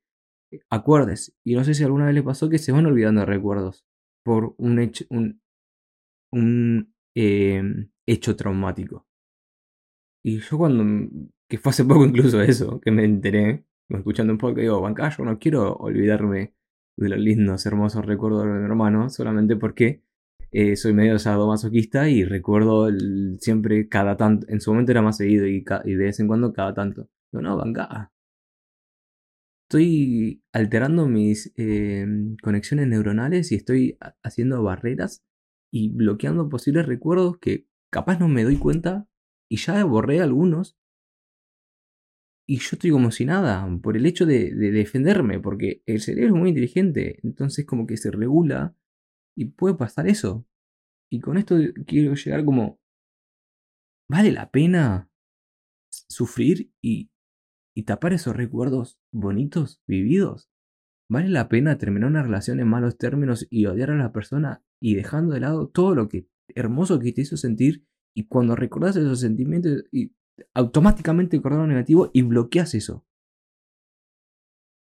acuerdes. 0.70 1.36
Y 1.44 1.56
no 1.56 1.64
sé 1.64 1.74
si 1.74 1.84
alguna 1.84 2.06
vez 2.06 2.16
le 2.16 2.24
pasó 2.24 2.50
que 2.50 2.60
se 2.60 2.72
van 2.72 2.86
olvidando 2.86 3.26
recuerdos 3.26 3.86
por 4.24 4.54
un 4.58 4.80
hecho, 4.80 5.06
un, 5.10 5.42
un 6.32 6.94
eh, 7.16 7.64
hecho 8.06 8.36
traumático. 8.36 9.08
Y 10.24 10.40
yo 10.40 10.58
cuando, 10.58 11.10
que 11.50 11.58
fue 11.58 11.72
hace 11.72 11.86
poco 11.86 12.06
incluso 12.06 12.42
eso, 12.42 12.80
que 12.80 12.92
me 12.92 13.06
enteré, 13.06 13.66
escuchando 13.98 14.34
un 14.34 14.40
poco, 14.40 14.60
digo, 14.60 14.82
Banca, 14.82 15.10
yo 15.10 15.24
no 15.26 15.40
quiero 15.40 15.76
olvidarme 15.76 16.54
de 16.98 17.10
los 17.10 17.20
lindos, 17.20 17.66
hermosos 17.66 18.06
recuerdos 18.06 18.44
de 18.46 18.52
mi 18.52 18.66
hermano, 18.66 19.10
solamente 19.10 19.56
porque 19.56 20.04
eh, 20.52 20.76
soy 20.76 20.94
medio 20.94 21.18
sadomasoquista 21.18 22.10
y 22.10 22.26
recuerdo 22.26 22.90
siempre 23.40 23.88
cada 23.88 24.18
tanto, 24.18 24.46
en 24.50 24.60
su 24.60 24.72
momento 24.72 24.92
era 24.92 25.02
más 25.02 25.18
seguido 25.18 25.48
y, 25.48 25.64
de 25.64 25.96
vez 25.96 26.20
en 26.20 26.28
cuando 26.28 26.54
cada 26.54 26.74
tanto. 26.74 27.10
No, 27.32 27.42
no, 27.42 27.58
Banca. 27.58 28.12
Estoy 29.70 30.44
alterando 30.52 31.08
mis 31.08 31.54
eh, 31.56 32.06
conexiones 32.44 32.88
neuronales 32.88 33.54
y 33.54 33.56
estoy 33.56 33.98
haciendo 34.22 34.62
barreras 34.64 35.24
y 35.72 35.90
bloqueando 35.94 36.50
posibles 36.50 36.86
recuerdos 36.86 37.38
que 37.40 37.68
capaz 37.90 38.20
no 38.20 38.28
me 38.28 38.44
doy 38.44 38.58
cuenta 38.58 39.08
y 39.50 39.58
ya 39.58 39.84
borré 39.86 40.20
algunos. 40.22 40.78
Y 42.48 42.58
yo 42.58 42.70
estoy 42.74 42.92
como 42.92 43.12
si 43.12 43.26
nada, 43.26 43.68
por 43.82 43.96
el 43.96 44.06
hecho 44.06 44.26
de, 44.26 44.52
defenderme, 44.54 45.40
porque 45.40 45.84
el 45.86 46.02
cerebro 46.02 46.36
es 46.36 46.40
muy 46.40 46.50
inteligente, 46.50 47.20
entonces 47.24 47.66
como 47.66 47.88
que 47.88 47.98
se 47.98 48.12
regula 48.12 48.76
y 49.36 49.46
puede 49.46 49.76
pasar 49.76 50.08
eso. 50.08 50.46
Y 51.10 51.20
con 51.20 51.38
esto 51.38 51.58
quiero 51.86 52.14
llegar 52.16 52.44
como, 52.44 52.80
¿vale 54.10 54.32
la 54.32 54.50
pena 54.52 55.10
sufrir 55.92 56.74
y, 56.82 57.12
y 57.76 57.84
tapar 57.84 58.14
esos 58.14 58.36
recuerdos 58.36 59.00
bonitos, 59.14 59.82
vividos? 59.88 60.50
¿Vale 61.10 61.30
la 61.30 61.50
pena 61.50 61.78
terminar 61.78 62.10
una 62.10 62.24
relación 62.24 62.60
en 62.60 62.70
malos 62.70 62.98
términos 62.98 63.46
y 63.50 63.66
odiar 63.66 63.92
a 63.92 63.98
la 63.98 64.14
persona 64.14 64.64
y 64.82 64.96
dejando 64.96 65.34
de 65.34 65.42
lado 65.42 65.68
todo 65.68 65.94
lo 65.94 66.08
que 66.08 66.28
hermoso 66.56 67.00
que 67.00 67.12
te 67.14 67.22
hizo 67.22 67.38
sentir 67.38 67.86
y 68.16 68.28
cuando 68.28 68.56
recordás 68.56 68.96
esos 68.96 69.20
sentimientos, 69.20 69.84
y 69.92 70.14
automáticamente 70.54 71.38
recordás 71.38 71.60
lo 71.60 71.68
negativo 71.68 72.10
y 72.14 72.22
bloqueas 72.24 72.74
eso. 72.76 73.06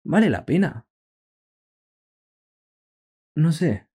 ¿Vale 0.04 0.30
la 0.30 0.46
pena? 0.46 0.88
No 3.36 3.52
sé. 3.52 3.88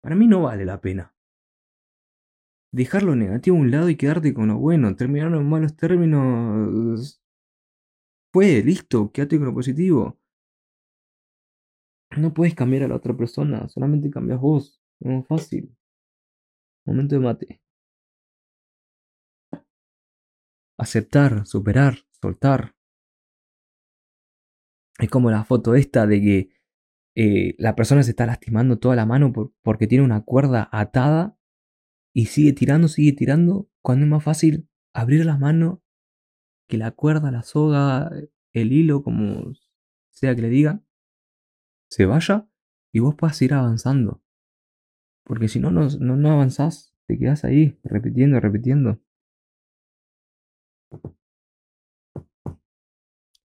Para 0.00 0.16
mí 0.16 0.26
no 0.26 0.42
vale 0.42 0.64
la 0.64 0.80
pena. 0.80 1.14
Dejar 2.72 3.02
lo 3.02 3.16
negativo 3.16 3.56
a 3.56 3.60
un 3.60 3.70
lado 3.70 3.88
y 3.88 3.96
quedarte 3.96 4.34
con 4.34 4.48
lo 4.48 4.56
bueno. 4.58 4.94
Terminar 4.96 5.32
en 5.34 5.48
malos 5.48 5.76
términos. 5.76 7.22
Fue, 8.32 8.62
listo, 8.62 9.10
quédate 9.12 9.36
con 9.38 9.46
lo 9.46 9.54
positivo. 9.54 10.18
No 12.16 12.34
puedes 12.34 12.54
cambiar 12.54 12.82
a 12.84 12.88
la 12.88 12.96
otra 12.96 13.16
persona, 13.16 13.68
solamente 13.68 14.10
cambias 14.10 14.40
vos. 14.40 14.80
No 15.00 15.22
fácil. 15.24 15.74
Momento 16.86 17.14
de 17.14 17.20
mate. 17.20 17.60
Aceptar, 20.78 21.46
superar, 21.46 21.98
soltar. 22.20 22.74
Es 24.98 25.10
como 25.10 25.30
la 25.30 25.44
foto 25.44 25.74
esta 25.74 26.06
de 26.06 26.20
que 26.20 26.50
eh, 27.14 27.54
la 27.58 27.74
persona 27.74 28.02
se 28.02 28.10
está 28.10 28.26
lastimando 28.26 28.78
toda 28.78 28.96
la 28.96 29.06
mano 29.06 29.32
porque 29.62 29.86
tiene 29.86 30.04
una 30.04 30.22
cuerda 30.22 30.68
atada 30.72 31.36
y 32.14 32.26
sigue 32.26 32.52
tirando, 32.52 32.88
sigue 32.88 33.12
tirando, 33.12 33.68
cuando 33.82 34.04
es 34.04 34.10
más 34.10 34.24
fácil 34.24 34.68
abrir 34.92 35.24
la 35.24 35.36
mano 35.36 35.82
que 36.68 36.78
la 36.78 36.92
cuerda, 36.92 37.30
la 37.30 37.42
soga, 37.42 38.10
el 38.52 38.72
hilo, 38.72 39.02
como 39.02 39.52
sea 40.10 40.34
que 40.34 40.42
le 40.42 40.48
diga, 40.48 40.82
se 41.90 42.06
vaya 42.06 42.48
y 42.92 43.00
vos 43.00 43.14
puedas 43.14 43.40
ir 43.42 43.54
avanzando. 43.54 44.22
Porque 45.24 45.48
si 45.48 45.60
no, 45.60 45.70
no, 45.70 45.88
no 45.88 46.30
avanzás, 46.30 46.94
te 47.06 47.18
quedas 47.18 47.44
ahí, 47.44 47.78
repitiendo, 47.84 48.40
repitiendo. 48.40 49.00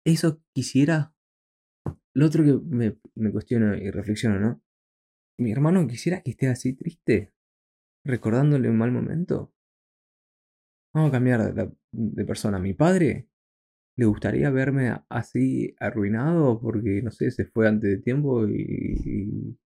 Eso 0.06 0.40
quisiera. 0.54 1.12
Lo 2.14 2.26
otro 2.26 2.44
que 2.44 2.52
me, 2.64 2.96
me 3.16 3.32
cuestiono 3.32 3.76
y 3.76 3.90
reflexiono, 3.90 4.38
¿no? 4.38 4.62
Mi 5.36 5.50
hermano 5.50 5.84
quisiera 5.88 6.22
que 6.22 6.30
esté 6.30 6.46
así 6.46 6.74
triste, 6.74 7.34
recordándole 8.04 8.70
un 8.70 8.78
mal 8.78 8.92
momento. 8.92 9.52
Vamos 10.94 11.08
a 11.08 11.12
cambiar 11.12 11.52
de, 11.90 12.24
persona. 12.24 12.60
Mi 12.60 12.72
padre 12.72 13.28
le 13.96 14.04
gustaría 14.06 14.48
verme 14.50 14.94
así 15.08 15.74
arruinado 15.80 16.60
porque, 16.60 17.02
no 17.02 17.10
sé, 17.10 17.32
se 17.32 17.44
fue 17.44 17.66
antes 17.66 17.90
de 17.90 17.98
tiempo 17.98 18.46
y, 18.48 19.58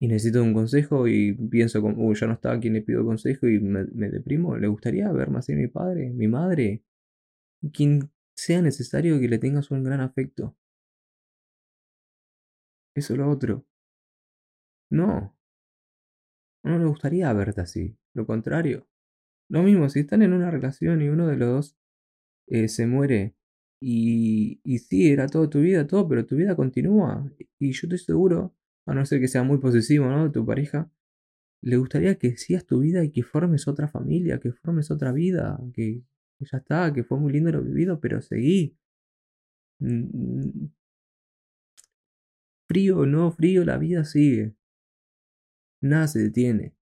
y, 0.00 0.08
necesito 0.08 0.42
un 0.42 0.54
consejo 0.54 1.06
y 1.06 1.34
pienso, 1.34 1.82
como, 1.82 2.06
uy, 2.06 2.16
ya 2.16 2.26
no 2.26 2.32
está 2.32 2.58
quien 2.58 2.72
le 2.72 2.80
pido 2.80 3.04
consejo 3.04 3.46
y 3.48 3.60
me, 3.60 3.84
me, 3.92 4.08
deprimo. 4.08 4.56
¿Le 4.56 4.66
gustaría 4.66 5.12
verme 5.12 5.40
así 5.40 5.54
mi 5.54 5.68
padre, 5.68 6.10
mi 6.10 6.26
madre? 6.26 6.82
Quien 7.72 8.10
sea 8.36 8.62
necesario 8.62 9.20
que 9.20 9.28
le 9.28 9.38
tengas 9.38 9.70
un 9.70 9.84
gran 9.84 10.00
afecto. 10.00 10.56
Eso 12.94 13.14
es 13.14 13.18
lo 13.18 13.30
otro. 13.30 13.64
No. 14.90 15.34
No 16.64 16.78
le 16.78 16.84
gustaría 16.84 17.32
verte 17.32 17.60
así. 17.62 17.96
Lo 18.14 18.26
contrario. 18.26 18.86
Lo 19.48 19.62
mismo, 19.62 19.88
si 19.88 20.00
están 20.00 20.22
en 20.22 20.32
una 20.32 20.50
relación 20.50 21.02
y 21.02 21.08
uno 21.08 21.26
de 21.26 21.36
los 21.36 21.48
dos 21.48 21.76
eh, 22.48 22.68
se 22.68 22.86
muere 22.86 23.34
y, 23.80 24.60
y 24.64 24.78
sí, 24.78 25.10
era 25.10 25.26
toda 25.26 25.50
tu 25.50 25.60
vida, 25.60 25.86
todo, 25.86 26.08
pero 26.08 26.26
tu 26.26 26.36
vida 26.36 26.56
continúa. 26.56 27.26
Y 27.58 27.72
yo 27.72 27.86
estoy 27.86 27.98
seguro, 27.98 28.54
a 28.86 28.94
no 28.94 29.04
ser 29.06 29.20
que 29.20 29.28
sea 29.28 29.42
muy 29.42 29.58
posesivo, 29.58 30.06
¿no? 30.06 30.30
Tu 30.30 30.46
pareja, 30.46 30.90
le 31.62 31.76
gustaría 31.76 32.16
que 32.18 32.36
sigas 32.36 32.66
tu 32.66 32.80
vida 32.80 33.04
y 33.04 33.10
que 33.10 33.22
formes 33.22 33.68
otra 33.68 33.88
familia, 33.88 34.40
que 34.40 34.52
formes 34.52 34.90
otra 34.90 35.12
vida, 35.12 35.60
que, 35.74 36.02
ya 36.44 36.58
está, 36.58 36.92
que 36.92 37.04
fue 37.04 37.18
muy 37.18 37.32
lindo 37.32 37.52
lo 37.52 37.62
vivido, 37.62 38.00
pero 38.00 38.20
seguí. 38.20 38.76
Mm, 39.80 40.68
frío 42.68 42.98
o 43.00 43.06
no 43.06 43.30
frío, 43.32 43.64
la 43.64 43.78
vida 43.78 44.04
sigue. 44.04 44.54
Nada 45.82 46.06
se 46.08 46.20
detiene. 46.20 46.74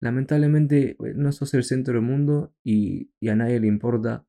Lamentablemente 0.00 0.92
eh, 0.92 1.14
no 1.14 1.32
sos 1.32 1.52
el 1.54 1.64
centro 1.64 1.94
del 1.94 2.02
mundo 2.02 2.54
y, 2.64 3.10
y 3.20 3.28
a 3.28 3.36
nadie 3.36 3.60
le 3.60 3.66
importa 3.66 4.26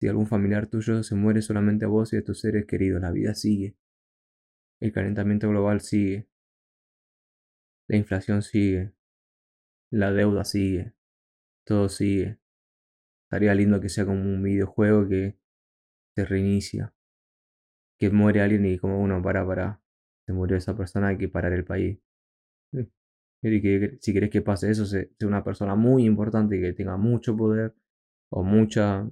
si 0.00 0.08
algún 0.08 0.26
familiar 0.26 0.66
tuyo 0.66 1.02
se 1.02 1.14
muere 1.14 1.42
solamente 1.42 1.84
a 1.84 1.88
vos 1.88 2.12
y 2.12 2.16
a 2.16 2.24
tus 2.24 2.40
seres 2.40 2.64
queridos, 2.66 3.02
la 3.02 3.10
vida 3.10 3.34
sigue. 3.34 3.76
El 4.80 4.92
calentamiento 4.92 5.48
global 5.48 5.82
sigue. 5.82 6.26
La 7.86 7.98
inflación 7.98 8.40
sigue. 8.40 8.94
La 9.90 10.10
deuda 10.10 10.44
sigue. 10.44 10.94
Todo 11.64 11.90
sigue. 11.90 12.39
Estaría 13.30 13.54
lindo 13.54 13.80
que 13.80 13.88
sea 13.88 14.04
como 14.04 14.20
un 14.20 14.42
videojuego 14.42 15.06
que 15.08 15.36
se 16.16 16.24
reinicia. 16.24 16.92
Que 17.96 18.10
muere 18.10 18.42
alguien 18.42 18.66
y 18.66 18.76
como 18.76 19.00
uno 19.00 19.22
para, 19.22 19.46
para. 19.46 19.80
Se 20.26 20.32
murió 20.32 20.56
esa 20.56 20.76
persona, 20.76 21.08
hay 21.08 21.18
que 21.18 21.28
parar 21.28 21.52
el 21.52 21.64
país. 21.64 22.00
Y 23.42 23.62
que, 23.62 23.98
si 24.00 24.12
querés 24.12 24.30
que 24.30 24.42
pase 24.42 24.70
eso, 24.70 24.84
sea 24.84 25.06
una 25.22 25.44
persona 25.44 25.76
muy 25.76 26.04
importante 26.04 26.56
y 26.56 26.60
que 26.60 26.72
tenga 26.72 26.96
mucho 26.96 27.36
poder 27.36 27.74
o 28.30 28.42
mucha 28.42 29.08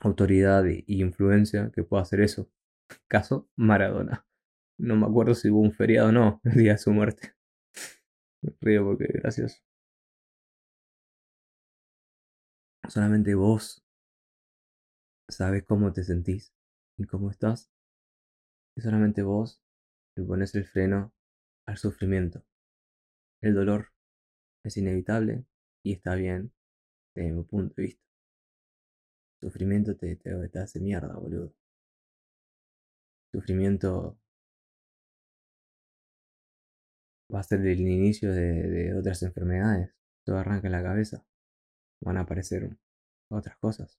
autoridad 0.00 0.64
y 0.66 0.84
influencia 1.00 1.70
que 1.72 1.84
pueda 1.84 2.02
hacer 2.02 2.20
eso. 2.22 2.50
Caso 3.08 3.48
Maradona. 3.54 4.26
No 4.78 4.96
me 4.96 5.06
acuerdo 5.06 5.34
si 5.34 5.50
hubo 5.50 5.60
un 5.60 5.72
feriado 5.72 6.08
o 6.08 6.12
no 6.12 6.40
el 6.44 6.54
día 6.54 6.72
de 6.72 6.78
su 6.78 6.92
muerte. 6.92 7.34
Río 8.60 8.84
porque 8.84 9.06
gracias. 9.06 9.65
Solamente 12.88 13.34
vos 13.34 13.84
sabes 15.28 15.64
cómo 15.64 15.92
te 15.92 16.04
sentís 16.04 16.52
y 16.96 17.04
cómo 17.04 17.30
estás. 17.30 17.70
Y 18.76 18.80
solamente 18.80 19.22
vos 19.22 19.60
le 20.14 20.24
pones 20.24 20.54
el 20.54 20.66
freno 20.66 21.12
al 21.66 21.78
sufrimiento. 21.78 22.44
El 23.40 23.54
dolor 23.54 23.92
es 24.64 24.76
inevitable 24.76 25.44
y 25.82 25.92
está 25.92 26.14
bien 26.14 26.52
desde 27.14 27.32
mi 27.32 27.42
punto 27.44 27.74
de 27.76 27.82
vista. 27.84 28.02
Sufrimiento 29.40 29.96
te, 29.96 30.16
te, 30.16 30.58
hace 30.58 30.80
mierda, 30.80 31.14
boludo. 31.14 31.54
Sufrimiento 33.32 34.18
va 37.32 37.40
a 37.40 37.42
ser 37.42 37.60
el 37.66 37.80
inicio 37.80 38.32
de, 38.32 38.94
otras 38.98 39.22
enfermedades. 39.22 39.90
Todo 40.24 40.38
arranca 40.38 40.68
en 40.68 40.72
la 40.72 40.82
cabeza. 40.82 41.24
Van 42.00 42.16
a 42.16 42.22
aparecer 42.22 42.76
otras 43.28 43.56
cosas. 43.58 43.98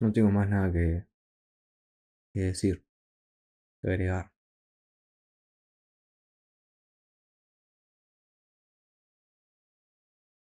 No 0.00 0.12
tengo 0.12 0.30
más 0.30 0.48
nada 0.48 0.70
que, 0.72 1.06
que 2.32 2.40
decir, 2.40 2.84
que 3.82 3.88
agregar. 3.90 4.32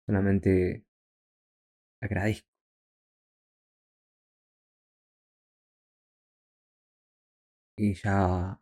Solamente 0.06 0.84
agradezco. 2.00 2.48
Y 7.76 7.94
ya 7.94 8.60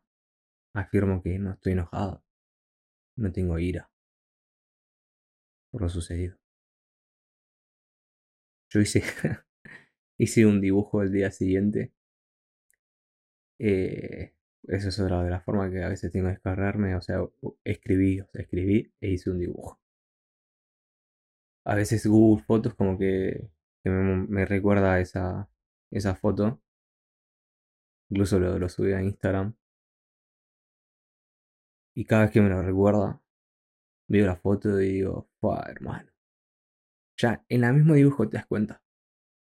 afirmo 0.74 1.22
que 1.22 1.38
no 1.38 1.52
estoy 1.52 1.72
enojado. 1.72 2.24
No 3.16 3.32
tengo 3.32 3.58
ira 3.58 3.90
por 5.70 5.82
lo 5.82 5.88
sucedido. 5.88 6.36
Yo 8.70 8.80
hice 8.80 9.04
hice 10.18 10.46
un 10.46 10.60
dibujo 10.60 11.02
el 11.02 11.12
día 11.12 11.30
siguiente. 11.30 11.92
Eh, 13.58 14.34
eso 14.64 14.88
es 14.90 15.00
otra 15.00 15.22
de 15.24 15.30
las 15.30 15.42
formas 15.44 15.70
que 15.70 15.82
a 15.82 15.88
veces 15.88 16.12
tengo 16.12 16.26
de 16.26 16.34
descargarme. 16.34 16.94
O 16.96 17.00
sea, 17.00 17.18
escribí, 17.64 18.20
o 18.20 18.28
escribí 18.34 18.92
e 19.00 19.10
hice 19.10 19.30
un 19.30 19.38
dibujo. 19.38 19.80
A 21.64 21.74
veces 21.74 22.06
Google 22.06 22.44
Fotos 22.44 22.74
como 22.74 22.98
que, 22.98 23.48
me, 23.84 24.44
recuerda 24.44 25.00
esa, 25.00 25.48
esa 25.90 26.14
foto. 26.14 26.60
Incluso 28.10 28.38
lo, 28.38 28.58
lo 28.58 28.68
subí 28.68 28.92
a 28.92 29.02
Instagram. 29.02 29.54
Y 31.94 32.04
cada 32.04 32.22
vez 32.22 32.30
que 32.32 32.40
me 32.40 32.48
lo 32.48 32.62
recuerda, 32.62 33.22
veo 34.08 34.26
la 34.26 34.36
foto 34.36 34.80
y 34.80 34.92
digo, 34.92 35.28
hermano. 35.66 36.10
Ya 37.16 37.44
en 37.48 37.64
el 37.64 37.74
mismo 37.74 37.94
dibujo 37.94 38.28
te 38.28 38.36
das 38.36 38.46
cuenta 38.46 38.82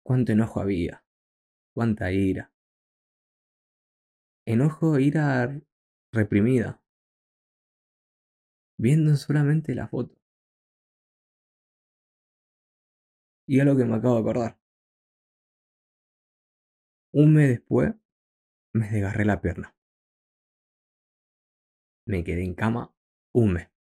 cuánto 0.04 0.32
enojo 0.32 0.60
había, 0.60 1.04
cuánta 1.74 2.12
ira. 2.12 2.52
Enojo, 4.46 5.00
ira 5.00 5.62
reprimida, 6.12 6.82
viendo 8.78 9.16
solamente 9.16 9.76
la 9.76 9.88
foto. 9.88 10.19
Y 13.50 13.60
algo 13.60 13.76
que 13.76 13.84
me 13.84 13.96
acabo 13.96 14.14
de 14.14 14.22
acordar. 14.22 14.60
Un 17.12 17.34
mes 17.34 17.50
después, 17.50 17.96
me 18.74 18.88
desgarré 18.92 19.26
la 19.26 19.42
pierna. 19.42 19.76
Me 22.06 22.24
quedé 22.24 22.44
en 22.44 22.54
cama 22.54 22.94
un 23.34 23.54
mes. 23.54 23.72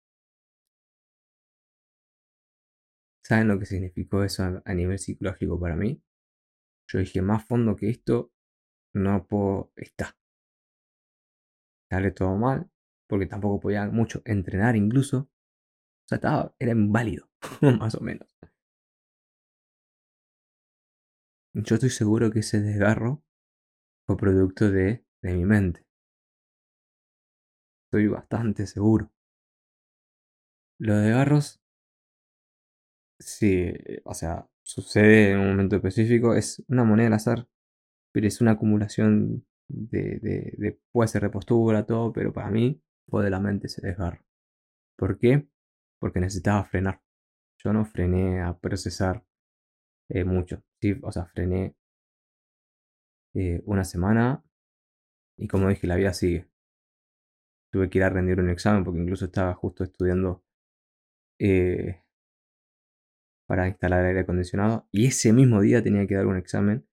¿Saben 3.23 3.47
lo 3.47 3.59
que 3.59 3.67
significó 3.67 4.23
eso 4.23 4.63
a 4.65 4.73
nivel 4.73 4.97
psicológico 4.97 5.59
para 5.59 5.75
mí? 5.75 6.01
Yo 6.87 6.97
dije, 6.97 7.21
más 7.21 7.45
fondo 7.45 7.75
que 7.75 7.91
esto, 7.91 8.31
no 8.95 9.27
puedo 9.27 9.71
estar. 9.75 10.15
Sale 11.91 12.09
todo 12.09 12.35
mal, 12.37 12.71
porque 13.07 13.27
tampoco 13.27 13.59
podía 13.59 13.85
mucho 13.91 14.23
entrenar 14.25 14.75
incluso. 14.75 15.19
O 15.19 16.07
sea, 16.07 16.15
estaba, 16.15 16.55
era 16.57 16.71
inválido, 16.71 17.29
más 17.79 17.93
o 17.93 18.01
menos. 18.01 18.27
Yo 21.53 21.75
estoy 21.75 21.89
seguro 21.89 22.31
que 22.31 22.39
ese 22.39 22.59
desgarro 22.61 23.23
fue 24.07 24.17
producto 24.17 24.71
de, 24.71 25.05
de 25.21 25.33
mi 25.33 25.45
mente. 25.45 25.85
Estoy 27.85 28.07
bastante 28.07 28.67
seguro. 28.67 29.11
Los 30.79 31.01
desgarros, 31.01 31.61
sí, 33.19 33.73
o 34.05 34.13
sea, 34.13 34.47
sucede 34.63 35.31
en 35.31 35.39
un 35.39 35.47
momento 35.49 35.75
específico, 35.75 36.35
es 36.35 36.63
una 36.67 36.83
moneda 36.83 37.07
al 37.07 37.13
azar, 37.13 37.47
pero 38.13 38.27
es 38.27 38.41
una 38.41 38.51
acumulación 38.51 39.45
de, 39.67 40.19
de, 40.57 40.79
puede 40.91 41.07
ser 41.09 41.23
repostura, 41.23 41.85
todo, 41.85 42.13
pero 42.13 42.33
para 42.33 42.51
mí 42.51 42.81
fue 43.07 43.23
de 43.23 43.31
la 43.31 43.39
mente 43.39 43.67
ese 43.67 43.85
desgarro. 43.85 44.23
¿Por 44.97 45.19
qué? 45.19 45.47
Porque 45.99 46.19
necesitaba 46.19 46.63
frenar. 46.65 47.01
Yo 47.63 47.73
no 47.73 47.85
frené 47.85 48.41
a 48.41 48.57
procesar 48.57 49.25
eh, 50.09 50.23
mucho. 50.25 50.63
O 51.03 51.11
sea, 51.11 51.25
frené 51.25 51.75
eh, 53.35 53.61
una 53.65 53.83
semana 53.83 54.43
y 55.37 55.47
como 55.47 55.69
dije, 55.69 55.87
la 55.87 55.95
vida 55.95 56.13
sigue. 56.13 56.49
Tuve 57.71 57.89
que 57.89 57.99
ir 57.99 58.03
a 58.03 58.09
rendir 58.09 58.39
un 58.39 58.49
examen 58.49 58.83
porque 58.83 58.99
incluso 58.99 59.25
estaba 59.25 59.53
justo 59.53 59.83
estudiando 59.83 60.43
eh, 61.39 62.03
para 63.47 63.67
instalar 63.67 64.05
aire 64.05 64.21
acondicionado. 64.21 64.87
Y 64.91 65.07
ese 65.07 65.33
mismo 65.33 65.61
día 65.61 65.83
tenía 65.83 66.05
que 66.07 66.15
dar 66.15 66.27
un 66.27 66.37
examen. 66.37 66.87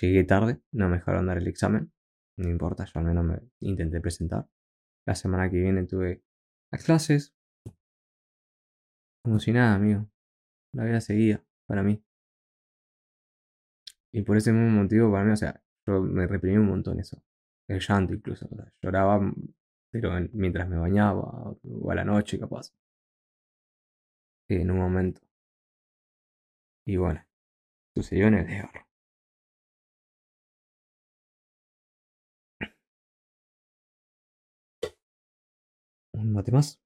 Llegué 0.00 0.24
tarde, 0.24 0.60
no 0.72 0.88
me 0.88 0.96
dejaron 0.96 1.26
dar 1.26 1.38
el 1.38 1.46
examen. 1.46 1.92
No 2.36 2.50
importa, 2.50 2.84
yo 2.84 3.00
al 3.00 3.06
menos 3.06 3.24
me 3.24 3.40
intenté 3.60 4.00
presentar. 4.00 4.48
La 5.06 5.14
semana 5.14 5.50
que 5.50 5.58
viene 5.58 5.86
tuve 5.86 6.22
las 6.70 6.84
clases. 6.84 7.34
Como 9.22 9.38
si 9.38 9.52
nada, 9.52 9.74
amigo. 9.74 10.08
La 10.72 10.84
vida 10.84 11.00
seguía 11.00 11.44
para 11.66 11.82
mí. 11.82 12.05
Y 14.12 14.22
por 14.22 14.36
ese 14.36 14.52
mismo 14.52 14.82
motivo, 14.82 15.12
para 15.12 15.24
mí, 15.24 15.32
o 15.32 15.36
sea, 15.36 15.60
yo 15.86 16.00
me 16.02 16.26
reprimí 16.26 16.56
un 16.56 16.66
montón 16.68 16.98
eso. 17.00 17.22
El 17.68 17.80
llanto 17.80 18.14
incluso. 18.14 18.48
lloraba, 18.82 19.20
pero 19.90 20.10
mientras 20.32 20.68
me 20.68 20.78
bañaba 20.78 21.54
o 21.62 21.90
a 21.90 21.94
la 21.94 22.04
noche, 22.04 22.38
capaz. 22.38 22.72
En 24.48 24.70
un 24.72 24.78
momento. 24.78 25.20
Y 26.86 26.96
bueno, 26.96 27.22
sucedió 27.94 28.28
en 28.28 28.34
el 28.34 28.46
desgarro. 28.46 28.86
¿Un 36.14 36.32
mate 36.32 36.50
más? 36.52 36.80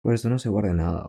Por 0.00 0.14
eso 0.14 0.28
no 0.28 0.38
se 0.38 0.48
guarde 0.48 0.74
nada. 0.74 1.06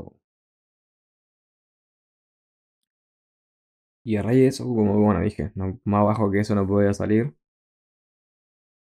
Y 4.06 4.18
a 4.18 4.22
raíz 4.22 4.40
de 4.40 4.48
eso, 4.48 4.66
como 4.66 5.00
bueno, 5.00 5.22
dije, 5.22 5.52
más 5.56 6.06
bajo 6.06 6.30
que 6.32 6.40
eso 6.40 6.56
no 6.56 6.68
podía 6.68 6.94
salir. 6.94 7.36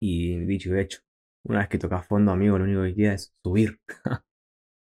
Y 0.00 0.38
dicho 0.46 0.74
y 0.74 0.80
hecho, 0.80 1.00
una 1.44 1.60
vez 1.60 1.68
que 1.68 1.78
tocas 1.78 2.06
fondo, 2.06 2.32
amigo, 2.32 2.58
lo 2.58 2.64
único 2.64 2.82
que 2.82 2.94
queda 2.94 3.14
es 3.14 3.34
subir. 3.42 3.80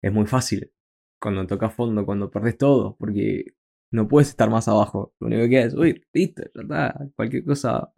es 0.02 0.12
muy 0.12 0.26
fácil 0.26 0.72
cuando 1.20 1.46
tocas 1.46 1.74
fondo, 1.74 2.04
cuando 2.04 2.30
perdés 2.30 2.58
todo, 2.58 2.96
porque 2.98 3.54
no 3.92 4.08
puedes 4.08 4.30
estar 4.30 4.50
más 4.50 4.68
abajo. 4.68 5.14
Lo 5.20 5.28
único 5.28 5.42
que 5.44 5.50
queda 5.50 5.64
es 5.66 5.72
subir, 5.72 6.06
listo, 6.12 6.42
ya 6.54 6.62
está. 6.62 7.08
Cualquier 7.16 7.44
cosa 7.44 7.92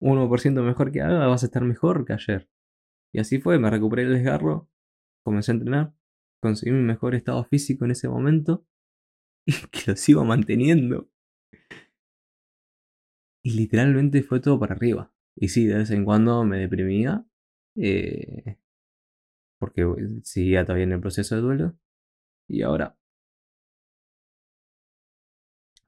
1% 0.00 0.62
mejor 0.62 0.92
que 0.92 1.00
haga, 1.00 1.26
vas 1.26 1.42
a 1.42 1.46
estar 1.46 1.64
mejor 1.64 2.04
que 2.04 2.12
ayer. 2.12 2.48
Y 3.12 3.20
así 3.20 3.40
fue, 3.40 3.58
me 3.58 3.70
recuperé 3.70 4.02
el 4.02 4.12
desgarro, 4.12 4.68
comencé 5.24 5.52
a 5.52 5.54
entrenar, 5.54 5.94
conseguí 6.42 6.72
mi 6.72 6.82
mejor 6.82 7.14
estado 7.14 7.42
físico 7.44 7.86
en 7.86 7.92
ese 7.92 8.08
momento 8.08 8.66
y 9.46 9.52
que 9.70 9.92
lo 9.92 9.96
sigo 9.96 10.24
manteniendo. 10.24 11.08
Y 13.42 13.52
literalmente 13.52 14.22
fue 14.22 14.40
todo 14.40 14.58
para 14.60 14.74
arriba. 14.74 15.12
Y 15.34 15.48
sí, 15.48 15.66
de 15.66 15.78
vez 15.78 15.90
en 15.90 16.04
cuando 16.04 16.44
me 16.44 16.58
deprimía. 16.58 17.24
Eh, 17.76 18.58
porque 19.58 19.86
seguía 20.22 20.64
todavía 20.64 20.84
en 20.84 20.92
el 20.92 21.00
proceso 21.00 21.34
de 21.34 21.40
duelo. 21.40 21.78
Y 22.48 22.62
ahora. 22.62 22.98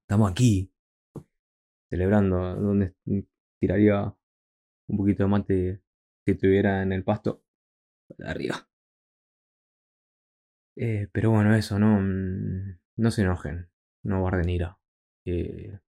Estamos 0.02 0.30
aquí. 0.30 0.72
Celebrando. 1.90 2.56
Donde 2.56 2.94
tiraría 3.60 4.14
un 4.88 4.96
poquito 4.96 5.24
de 5.24 5.28
mate 5.28 5.82
que 6.24 6.34
tuviera 6.34 6.82
en 6.82 6.92
el 6.92 7.04
pasto. 7.04 7.44
De 8.08 8.26
arriba. 8.28 8.68
Eh, 10.76 11.08
pero 11.12 11.30
bueno, 11.30 11.54
eso, 11.54 11.78
no. 11.78 12.00
Mm, 12.00 12.78
no 12.96 13.10
se 13.10 13.22
enojen. 13.22 13.68
No 14.02 14.20
guarden 14.20 14.48
ira. 14.48 14.79
Yo 15.24 15.78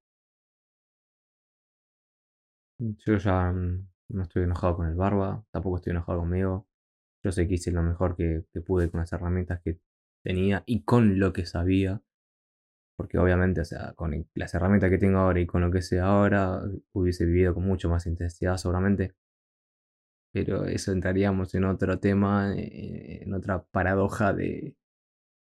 ya 3.17 3.53
mm, 3.53 3.89
no 4.11 4.23
estoy 4.23 4.43
enojado 4.45 4.77
con 4.77 4.87
el 4.89 4.95
barba, 4.95 5.45
tampoco 5.51 5.77
estoy 5.77 5.93
enojado 5.93 6.21
conmigo. 6.21 6.67
Yo 7.25 7.33
sé 7.33 7.49
que 7.49 7.55
hice 7.55 7.71
lo 7.73 7.83
mejor 7.83 8.17
que, 8.17 8.45
pude 8.67 8.91
con 8.91 9.01
las 9.01 9.13
herramientas 9.13 9.61
que 9.63 9.79
tenía 10.25 10.63
y 10.67 10.85
con 10.85 11.19
lo 11.19 11.33
que 11.33 11.47
sabía. 11.47 12.03
Porque 12.97 13.19
obviamente, 13.19 13.61
o 13.63 13.65
sea, 13.65 13.93
con 13.95 14.27
las 14.35 14.55
herramientas 14.55 14.91
que 14.91 14.99
tengo 14.99 15.19
ahora 15.19 15.41
y 15.41 15.47
con 15.47 15.63
lo 15.63 15.71
que 15.71 15.83
sé 15.83 16.01
ahora, 16.01 16.63
hubiese 16.93 17.25
vivido 17.27 17.55
con 17.55 17.65
mucho 17.67 17.89
más 17.91 18.07
intensidad 18.07 18.57
seguramente. 18.57 19.15
Pero 20.33 20.65
eso 20.67 20.93
entraríamos 20.93 21.55
en 21.55 21.65
otro 21.65 21.99
tema, 21.99 22.55
en 22.57 23.33
otra 23.35 23.63
paradoja 23.65 24.33
de, 24.33 24.77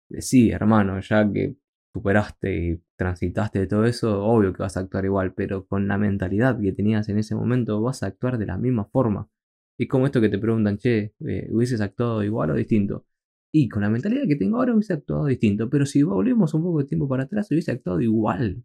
de 0.09 0.21
sí, 0.21 0.51
hermano, 0.51 0.99
ya 1.01 1.31
que 1.31 1.55
superaste 1.93 2.57
y 2.57 2.83
transitaste 2.95 3.59
de 3.59 3.67
todo 3.67 3.85
eso, 3.85 4.23
obvio 4.23 4.53
que 4.53 4.63
vas 4.63 4.77
a 4.77 4.81
actuar 4.81 5.05
igual, 5.05 5.33
pero 5.33 5.65
con 5.67 5.87
la 5.87 5.97
mentalidad 5.97 6.59
que 6.59 6.71
tenías 6.71 7.09
en 7.09 7.17
ese 7.17 7.35
momento 7.35 7.81
vas 7.81 8.03
a 8.03 8.07
actuar 8.07 8.37
de 8.37 8.45
la 8.45 8.57
misma 8.57 8.85
forma. 8.85 9.29
Y 9.77 9.87
como 9.87 10.05
esto 10.05 10.21
que 10.21 10.29
te 10.29 10.37
preguntan, 10.39 10.77
che, 10.77 11.13
eh, 11.25 11.47
¿hubieses 11.51 11.81
actuado 11.81 12.23
igual 12.23 12.51
o 12.51 12.55
distinto? 12.55 13.05
Y 13.51 13.69
con 13.69 13.81
la 13.81 13.89
mentalidad 13.89 14.23
que 14.27 14.35
tengo 14.35 14.57
ahora 14.57 14.73
hubiese 14.73 14.93
actuado 14.93 15.25
distinto, 15.25 15.69
pero 15.69 15.85
si 15.85 16.03
volvemos 16.03 16.53
un 16.53 16.63
poco 16.63 16.79
de 16.79 16.85
tiempo 16.85 17.07
para 17.07 17.23
atrás 17.23 17.49
hubiese 17.51 17.71
actuado 17.71 18.01
igual. 18.01 18.63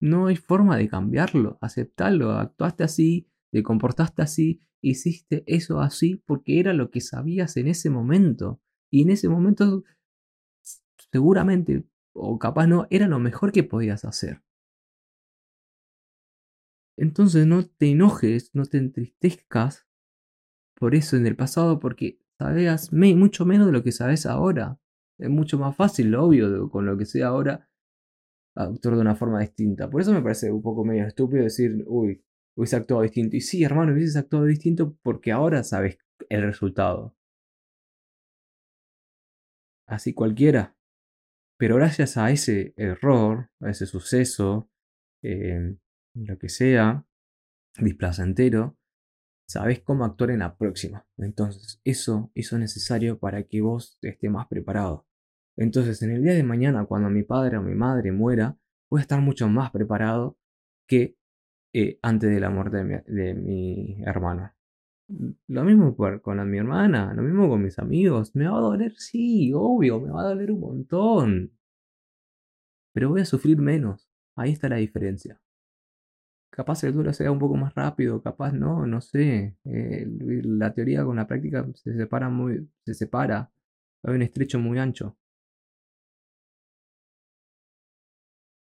No 0.00 0.28
hay 0.28 0.36
forma 0.36 0.78
de 0.78 0.88
cambiarlo, 0.88 1.58
aceptarlo, 1.60 2.32
actuaste 2.32 2.84
así, 2.84 3.28
te 3.52 3.62
comportaste 3.62 4.22
así, 4.22 4.60
hiciste 4.80 5.44
eso 5.46 5.80
así 5.80 6.22
porque 6.24 6.60
era 6.60 6.72
lo 6.72 6.90
que 6.90 7.00
sabías 7.00 7.56
en 7.58 7.68
ese 7.68 7.90
momento. 7.90 8.62
Y 8.90 9.02
en 9.02 9.10
ese 9.10 9.28
momento 9.28 9.84
seguramente 11.12 11.84
o 12.14 12.38
capaz 12.38 12.66
no, 12.66 12.86
era 12.90 13.08
lo 13.08 13.18
mejor 13.18 13.52
que 13.52 13.62
podías 13.62 14.04
hacer. 14.04 14.42
Entonces 16.96 17.46
no 17.46 17.66
te 17.66 17.90
enojes, 17.90 18.54
no 18.54 18.64
te 18.66 18.78
entristezcas 18.78 19.86
por 20.76 20.94
eso 20.94 21.16
en 21.16 21.26
el 21.26 21.36
pasado, 21.36 21.78
porque 21.78 22.18
sabías 22.38 22.92
mucho 22.92 23.44
menos 23.46 23.66
de 23.66 23.72
lo 23.72 23.82
que 23.82 23.92
sabes 23.92 24.26
ahora. 24.26 24.78
Es 25.18 25.30
mucho 25.30 25.58
más 25.58 25.76
fácil, 25.76 26.10
lo 26.10 26.24
obvio, 26.24 26.70
con 26.70 26.86
lo 26.86 26.96
que 26.96 27.06
sé 27.06 27.22
ahora, 27.22 27.68
actuar 28.54 28.96
de 28.96 29.00
una 29.02 29.16
forma 29.16 29.40
distinta. 29.40 29.90
Por 29.90 30.00
eso 30.00 30.12
me 30.12 30.22
parece 30.22 30.50
un 30.50 30.62
poco 30.62 30.84
medio 30.84 31.06
estúpido 31.06 31.44
decir, 31.44 31.84
uy, 31.86 32.24
hubiese 32.56 32.76
actuado 32.76 33.02
distinto. 33.02 33.36
Y 33.36 33.40
sí, 33.42 33.62
hermano, 33.64 33.92
hubieses 33.92 34.16
actuado 34.16 34.46
distinto 34.46 34.96
porque 35.02 35.32
ahora 35.32 35.62
sabes 35.64 35.98
el 36.28 36.42
resultado. 36.42 37.14
Así 39.86 40.14
cualquiera 40.14 40.74
pero 41.60 41.76
gracias 41.76 42.16
a 42.16 42.30
ese 42.30 42.72
error, 42.78 43.50
a 43.60 43.68
ese 43.68 43.84
suceso, 43.84 44.70
em, 45.22 45.76
lo 46.14 46.38
que 46.38 46.48
sea, 46.48 47.04
displacentero, 47.78 48.78
sabes 49.46 49.80
cómo 49.80 50.06
actuar 50.06 50.30
en 50.30 50.38
la 50.38 50.56
próxima. 50.56 51.06
Entonces, 51.18 51.78
eso, 51.84 52.32
eso 52.34 52.56
es 52.56 52.60
necesario 52.60 53.18
para 53.18 53.42
que 53.42 53.60
vos 53.60 53.98
estés 54.00 54.30
más 54.30 54.46
preparado. 54.48 55.06
Entonces, 55.54 56.00
en 56.00 56.12
el 56.12 56.22
día 56.22 56.32
de 56.32 56.44
mañana, 56.44 56.86
cuando 56.86 57.10
mi 57.10 57.24
padre 57.24 57.58
o 57.58 57.62
mi 57.62 57.74
madre 57.74 58.10
muera, 58.10 58.56
voy 58.88 59.00
a 59.00 59.02
estar 59.02 59.20
mucho 59.20 59.46
más 59.50 59.70
preparado 59.70 60.38
que 60.88 61.18
eh, 61.74 61.98
antes 62.00 62.30
de 62.30 62.40
la 62.40 62.48
muerte 62.48 62.78
de 62.78 62.84
mi, 62.84 62.94
de 63.06 63.34
mi 63.34 64.02
hermano. 64.06 64.50
Lo 65.48 65.64
mismo 65.64 65.96
con 66.22 66.50
mi 66.50 66.58
hermana, 66.58 67.12
lo 67.14 67.22
mismo 67.22 67.48
con 67.48 67.62
mis 67.62 67.78
amigos. 67.78 68.34
¿Me 68.36 68.48
va 68.48 68.58
a 68.58 68.60
doler? 68.60 68.94
Sí, 68.96 69.52
obvio, 69.54 70.00
me 70.00 70.10
va 70.10 70.22
a 70.22 70.28
doler 70.28 70.52
un 70.52 70.60
montón. 70.60 71.52
Pero 72.92 73.08
voy 73.10 73.20
a 73.22 73.24
sufrir 73.24 73.58
menos. 73.58 74.08
Ahí 74.36 74.52
está 74.52 74.68
la 74.68 74.76
diferencia. 74.76 75.40
Capaz 76.50 76.84
el 76.84 76.92
duelo 76.92 77.12
sea 77.12 77.30
un 77.32 77.38
poco 77.38 77.56
más 77.56 77.74
rápido, 77.74 78.22
capaz 78.22 78.52
no, 78.52 78.86
no 78.86 79.00
sé. 79.00 79.56
Eh, 79.64 80.06
la 80.44 80.72
teoría 80.74 81.04
con 81.04 81.16
la 81.16 81.26
práctica 81.26 81.66
se 81.74 81.94
separa 81.96 82.28
muy. 82.28 82.68
se 82.84 82.94
separa. 82.94 83.50
Hay 84.02 84.14
un 84.14 84.22
estrecho 84.22 84.58
muy 84.58 84.78
ancho. 84.78 85.16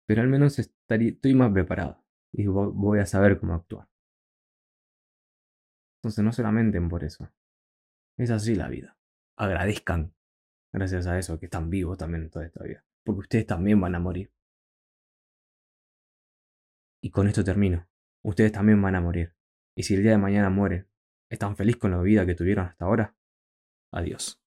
Pero 0.07 0.21
al 0.21 0.27
menos 0.29 0.57
estoy 0.59 1.35
más 1.35 1.51
preparado. 1.51 2.03
Y 2.31 2.47
voy 2.47 2.99
a 2.99 3.05
saber 3.05 3.39
cómo 3.39 3.53
actuar. 3.53 3.87
Entonces 6.05 6.23
no 6.23 6.31
se 6.31 6.43
lamenten 6.43 6.87
por 6.87 7.03
eso. 7.03 7.27
Es 8.15 8.29
así 8.29 8.53
la 8.53 8.67
vida. 8.67 8.95
Agradezcan 9.39 10.13
gracias 10.71 11.07
a 11.07 11.17
eso 11.17 11.39
que 11.39 11.47
están 11.47 11.71
vivos 11.71 11.97
también 11.97 12.29
toda 12.29 12.45
esta 12.45 12.63
vida. 12.63 12.85
Porque 13.03 13.21
ustedes 13.21 13.47
también 13.47 13.81
van 13.81 13.95
a 13.95 13.99
morir. 13.99 14.31
Y 17.01 17.09
con 17.09 17.27
esto 17.27 17.43
termino. 17.43 17.89
Ustedes 18.23 18.51
también 18.51 18.79
van 18.83 18.93
a 18.93 19.01
morir. 19.01 19.33
Y 19.75 19.81
si 19.81 19.95
el 19.95 20.03
día 20.03 20.11
de 20.11 20.19
mañana 20.19 20.51
mueren, 20.51 20.87
¿están 21.27 21.57
felices 21.57 21.81
con 21.81 21.89
la 21.89 22.01
vida 22.03 22.23
que 22.27 22.35
tuvieron 22.35 22.67
hasta 22.67 22.85
ahora? 22.85 23.15
Adiós. 23.91 24.39